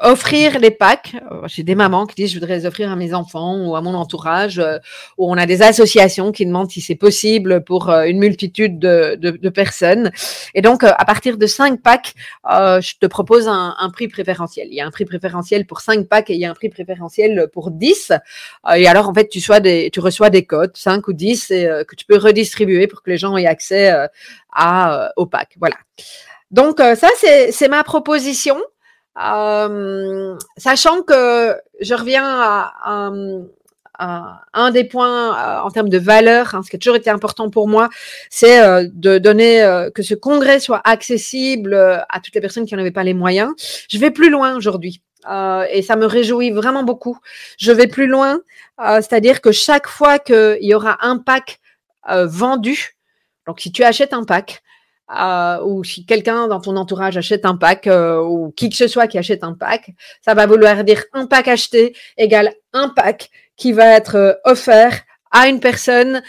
offrir 0.00 0.58
les 0.58 0.70
packs. 0.70 1.16
Euh, 1.30 1.42
j'ai 1.46 1.62
des 1.62 1.74
mamans 1.74 2.06
qui 2.06 2.14
disent 2.14 2.30
je 2.30 2.38
voudrais 2.38 2.58
les 2.58 2.66
offrir 2.66 2.90
à 2.90 2.96
mes 2.96 3.14
enfants 3.14 3.66
ou 3.66 3.74
à 3.76 3.80
mon 3.80 3.94
entourage. 3.94 4.58
Euh, 4.58 4.78
ou 5.16 5.30
on 5.30 5.36
a 5.36 5.46
des 5.46 5.62
associations 5.62 6.30
qui 6.30 6.46
demandent 6.46 6.70
si 6.70 6.80
c'est 6.80 6.94
possible 6.94 7.64
pour 7.64 7.90
euh, 7.90 8.04
une 8.04 8.18
multitude 8.18 8.78
de, 8.78 9.16
de, 9.16 9.30
de, 9.30 9.48
personnes. 9.48 10.12
Et 10.54 10.62
donc 10.62 10.84
à 10.84 11.04
partir 11.04 11.36
de 11.36 11.46
cinq 11.46 11.82
packs, 11.82 12.14
je 12.44 12.98
te 12.98 13.06
propose 13.06 13.48
un, 13.48 13.74
un, 13.78 13.90
prix 13.90 14.08
préférentiel. 14.08 14.68
Il 14.70 14.74
y 14.74 14.80
a 14.80 14.86
un 14.86 14.90
prix 14.90 15.04
préférentiel 15.04 15.66
pour 15.66 15.80
cinq 15.80 16.06
packs 16.06 16.30
et 16.30 16.34
il 16.34 16.40
y 16.40 16.44
a 16.44 16.50
un 16.50 16.54
prix 16.54 16.68
préférentiel 16.68 17.48
pour 17.52 17.70
10. 17.70 18.12
et 18.76 18.86
alors 18.86 19.08
en 19.08 19.14
fait 19.14 19.28
tu, 19.28 19.40
sois 19.40 19.60
des, 19.60 19.90
tu 19.90 20.00
reçois 20.00 20.30
des 20.30 20.44
codes, 20.44 20.76
5 20.76 21.08
ou 21.08 21.12
10, 21.12 21.50
et, 21.50 21.68
que 21.88 21.96
tu 21.96 22.04
peux 22.04 22.18
redistribuer 22.18 22.86
pour 22.86 23.02
que 23.02 23.10
les 23.10 23.18
gens 23.18 23.36
aient 23.36 23.46
accès 23.46 23.92
à, 24.52 25.12
au. 25.16 25.28
Voilà. 25.58 25.76
Donc 26.50 26.78
ça 26.78 27.08
c'est 27.18 27.68
ma 27.68 27.82
proposition. 27.82 28.56
Euh, 29.18 30.36
sachant 30.56 31.02
que 31.02 31.56
je 31.80 31.94
reviens 31.94 32.24
à, 32.24 33.10
un 34.54 34.70
des 34.70 34.84
points 34.84 35.36
euh, 35.36 35.60
en 35.60 35.70
termes 35.70 35.88
de 35.88 35.98
valeur, 35.98 36.54
hein, 36.54 36.62
ce 36.62 36.70
qui 36.70 36.76
a 36.76 36.78
toujours 36.78 36.94
été 36.94 37.10
important 37.10 37.50
pour 37.50 37.66
moi, 37.66 37.88
c'est 38.30 38.62
euh, 38.62 38.86
de 38.92 39.18
donner 39.18 39.88
que 39.94 40.02
ce 40.04 40.14
congrès 40.14 40.60
soit 40.60 40.80
accessible 40.84 41.74
à 41.74 42.20
toutes 42.20 42.34
les 42.34 42.40
personnes 42.40 42.64
qui 42.64 42.74
n'en 42.74 42.80
avaient 42.80 42.92
pas 42.92 43.02
les 43.02 43.14
moyens. 43.14 43.52
Je 43.88 43.98
vais 43.98 44.12
plus 44.12 44.30
loin 44.30 44.56
aujourd'hui. 44.56 45.02
et 45.72 45.82
ça 45.82 45.96
me 45.96 46.06
réjouit 46.06 46.52
vraiment 46.52 46.84
beaucoup. 46.84 47.18
Je 47.58 47.72
vais 47.72 47.88
plus 47.88 48.06
loin, 48.06 48.38
c'est-à-dire 48.78 49.40
que 49.40 49.50
chaque 49.50 49.88
fois 49.88 50.20
qu'il 50.20 50.58
y 50.62 50.74
aura 50.74 50.98
un 51.04 51.18
pack 51.18 51.58
vendu, 52.08 52.96
donc 53.48 53.60
si 53.60 53.72
tu 53.72 53.82
achètes 53.82 54.12
un 54.12 54.22
pack, 54.22 54.62
euh, 55.16 55.62
ou 55.64 55.84
si 55.84 56.04
quelqu'un 56.04 56.48
dans 56.48 56.60
ton 56.60 56.76
entourage 56.76 57.16
achète 57.16 57.46
un 57.46 57.56
pack 57.56 57.86
euh, 57.86 58.20
ou 58.20 58.52
qui 58.54 58.68
que 58.68 58.76
ce 58.76 58.86
soit 58.86 59.06
qui 59.06 59.16
achète 59.16 59.42
un 59.42 59.54
pack, 59.54 59.92
ça 60.20 60.34
va 60.34 60.46
vouloir 60.46 60.84
dire 60.84 61.02
un 61.14 61.26
pack 61.26 61.48
acheté 61.48 61.96
égale 62.18 62.52
un 62.74 62.90
pack 62.90 63.30
qui 63.56 63.72
va 63.72 63.86
être 63.96 64.16
euh, 64.16 64.34
offert 64.44 65.00
à 65.30 65.48
une 65.48 65.60
personne 65.60 66.22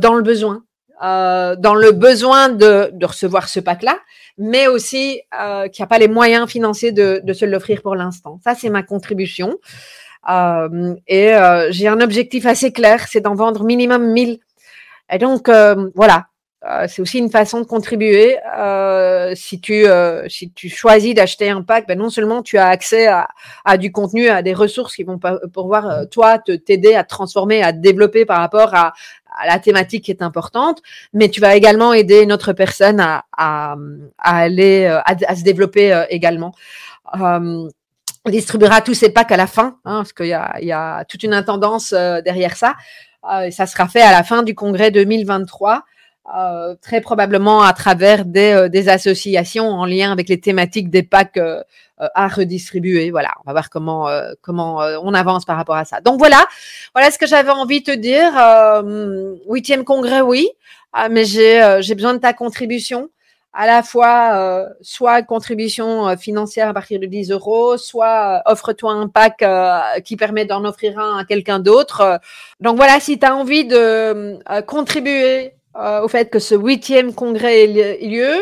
dans 0.00 0.14
le 0.14 0.22
besoin, 0.22 0.64
dans 1.00 1.74
le 1.76 1.92
besoin 1.92 2.48
de, 2.48 2.90
de 2.92 3.06
recevoir 3.06 3.48
ce 3.48 3.60
pack-là, 3.60 3.96
mais 4.38 4.66
aussi 4.66 5.20
qui 5.72 5.82
n'a 5.82 5.86
pas 5.86 5.98
les 5.98 6.08
moyens 6.08 6.50
financiers 6.50 6.90
de, 6.90 7.20
de 7.22 7.32
se 7.32 7.44
l'offrir 7.44 7.80
pour 7.80 7.94
l'instant. 7.94 8.40
Ça, 8.42 8.56
c'est 8.56 8.68
ma 8.68 8.82
contribution. 8.82 9.56
et 10.26 11.32
j'ai 11.70 11.86
un 11.86 12.00
objectif 12.00 12.44
assez 12.44 12.72
clair, 12.72 13.06
c'est 13.06 13.20
d'en 13.20 13.36
vendre 13.36 13.62
minimum 13.62 14.04
1000. 14.10 14.40
Et 15.12 15.18
donc, 15.18 15.48
voilà, 15.94 16.26
euh, 16.68 16.86
c'est 16.88 17.00
aussi 17.00 17.18
une 17.18 17.30
façon 17.30 17.60
de 17.60 17.64
contribuer. 17.64 18.38
Euh, 18.58 19.32
si 19.34 19.60
tu 19.60 19.86
euh, 19.86 20.28
si 20.28 20.52
tu 20.52 20.68
choisis 20.68 21.14
d'acheter 21.14 21.48
un 21.48 21.62
pack, 21.62 21.86
ben 21.88 21.98
non 21.98 22.10
seulement 22.10 22.42
tu 22.42 22.58
as 22.58 22.68
accès 22.68 23.06
à, 23.06 23.28
à, 23.64 23.78
du 23.78 23.92
contenu, 23.92 24.28
à 24.28 24.42
des 24.42 24.52
ressources 24.52 24.94
qui 24.94 25.04
vont 25.04 25.18
pouvoir 25.18 26.06
toi 26.10 26.38
te 26.38 26.52
t'aider 26.52 26.94
à 26.94 27.04
transformer, 27.04 27.62
à 27.62 27.72
te 27.72 27.78
développer 27.78 28.26
par 28.26 28.40
rapport 28.40 28.74
à, 28.74 28.92
la 29.46 29.58
thématique 29.58 30.04
qui 30.04 30.10
est 30.10 30.22
importante, 30.22 30.82
mais 31.14 31.28
tu 31.30 31.40
vas 31.40 31.54
également 31.54 31.94
aider 31.94 32.22
une 32.22 32.32
autre 32.32 32.52
personne 32.52 33.00
à, 33.00 33.24
à, 33.38 33.76
aller, 34.18 34.86
à, 34.86 35.36
se 35.36 35.44
développer 35.44 36.04
également. 36.10 36.52
on 37.14 37.68
distribuera 38.26 38.82
tous 38.82 38.94
ces 38.94 39.10
packs 39.10 39.32
à 39.32 39.36
la 39.36 39.46
fin, 39.46 39.78
hein, 39.84 39.98
parce 39.98 40.12
qu'il 40.12 40.26
y 40.26 40.34
a, 40.34 40.56
il 40.60 40.66
y 40.66 40.72
a 40.72 41.04
toute 41.04 41.22
une 41.22 41.32
intendance 41.32 41.92
derrière 41.92 42.56
ça. 42.56 42.74
ça 43.50 43.66
sera 43.66 43.88
fait 43.88 44.02
à 44.02 44.10
la 44.12 44.24
fin 44.24 44.42
du 44.42 44.54
congrès 44.54 44.90
2023. 44.90 45.84
Euh, 46.36 46.76
très 46.80 47.00
probablement 47.00 47.62
à 47.62 47.72
travers 47.72 48.24
des, 48.24 48.52
euh, 48.52 48.68
des, 48.68 48.88
associations 48.88 49.68
en 49.68 49.84
lien 49.84 50.12
avec 50.12 50.28
les 50.28 50.38
thématiques 50.38 50.88
des 50.88 51.02
packs 51.02 51.36
euh, 51.38 51.60
à 51.98 52.28
redistribuer. 52.28 53.10
Voilà, 53.10 53.30
on 53.40 53.48
va 53.48 53.52
voir 53.52 53.68
comment 53.68 54.06
comment 54.40 54.76
on 55.02 55.12
avance 55.12 55.44
par 55.44 55.56
rapport 55.56 55.74
à 55.74 55.84
ça. 55.84 56.00
Donc 56.00 56.18
voilà, 56.18 56.46
voilà 56.94 57.10
ce 57.10 57.18
que 57.18 57.26
j'avais 57.26 57.50
envie 57.50 57.80
de 57.80 57.92
te 57.92 57.96
dire. 57.96 58.32
Huitième 59.48 59.84
congrès, 59.84 60.20
oui, 60.20 60.48
ah, 60.92 61.08
mais 61.08 61.24
j'ai 61.24 61.78
j'ai 61.80 61.94
besoin 61.94 62.14
de 62.14 62.18
ta 62.20 62.32
contribution 62.32 63.10
à 63.52 63.66
la 63.66 63.82
fois 63.82 64.66
soit 64.80 65.22
contribution 65.22 66.16
financière 66.16 66.68
à 66.68 66.74
partir 66.74 67.00
de 67.00 67.06
10 67.06 67.32
euros, 67.32 67.76
soit 67.76 68.40
offre-toi 68.46 68.92
un 68.92 69.08
pack 69.08 69.44
qui 70.04 70.16
permet 70.16 70.46
d'en 70.46 70.64
offrir 70.64 70.98
un 70.98 71.18
à 71.18 71.24
quelqu'un 71.24 71.58
d'autre. 71.58 72.18
donc 72.60 72.76
voilà, 72.76 72.98
si 73.00 73.18
tu 73.18 73.26
as 73.26 73.36
envie 73.36 73.66
de 73.66 74.38
contribuer 74.62 75.52
euh, 75.80 76.02
au 76.02 76.08
fait 76.08 76.28
que 76.28 76.38
ce 76.38 76.54
huitième 76.54 77.14
congrès 77.14 77.64
ait 77.64 78.06
lieu. 78.06 78.34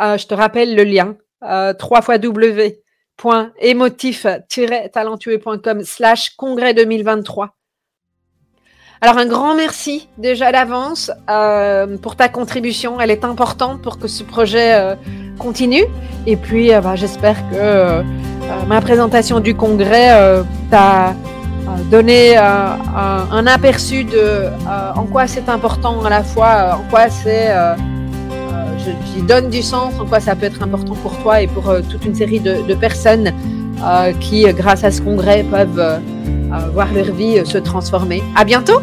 Euh, 0.00 0.16
je 0.16 0.26
te 0.26 0.34
rappelle 0.34 0.74
le 0.74 0.84
lien 0.84 1.16
euh, 1.44 1.74
3 1.74 2.00
talentueuxcom 4.92 5.82
slash 5.84 6.30
congrès 6.36 6.72
2023. 6.72 7.54
Alors 9.00 9.18
un 9.18 9.26
grand 9.26 9.54
merci 9.54 10.08
déjà 10.18 10.50
d'avance 10.50 11.10
pour 12.02 12.16
ta 12.16 12.28
contribution. 12.28 13.00
Elle 13.00 13.10
est 13.10 13.24
importante 13.24 13.82
pour 13.82 13.98
que 13.98 14.08
ce 14.08 14.24
projet 14.24 14.96
continue. 15.38 15.84
Et 16.26 16.36
puis 16.36 16.70
bah, 16.70 16.96
j'espère 16.96 17.36
que 17.50 18.02
ma 18.66 18.80
présentation 18.80 19.38
du 19.38 19.54
congrès 19.54 20.42
t'a 20.70 21.14
donner 21.90 22.36
euh, 22.36 22.42
un, 22.42 23.46
aperçu 23.46 24.04
de 24.04 24.16
euh, 24.16 24.50
en 24.94 25.04
quoi 25.04 25.26
c'est 25.26 25.48
important 25.48 26.04
à 26.04 26.10
la 26.10 26.22
fois, 26.22 26.46
euh, 26.46 26.72
en 26.74 26.90
quoi 26.90 27.08
c'est, 27.08 27.48
je, 28.78 29.22
donne 29.24 29.50
du 29.50 29.62
sens, 29.62 29.94
en 30.00 30.06
quoi 30.06 30.20
ça 30.20 30.34
peut 30.36 30.46
être 30.46 30.62
important 30.62 30.94
pour 30.94 31.16
toi 31.18 31.42
et 31.42 31.46
pour 31.46 31.74
toute 31.90 32.04
une 32.04 32.14
série 32.14 32.40
de 32.40 32.74
personnes 32.74 33.32
qui, 34.20 34.44
grâce 34.54 34.84
à 34.84 34.90
ce 34.90 35.02
congrès, 35.02 35.42
peuvent 35.42 36.00
voir 36.72 36.92
leur 36.94 37.12
vie 37.12 37.44
se 37.44 37.58
transformer. 37.58 38.22
À 38.36 38.44
bientôt! 38.44 38.80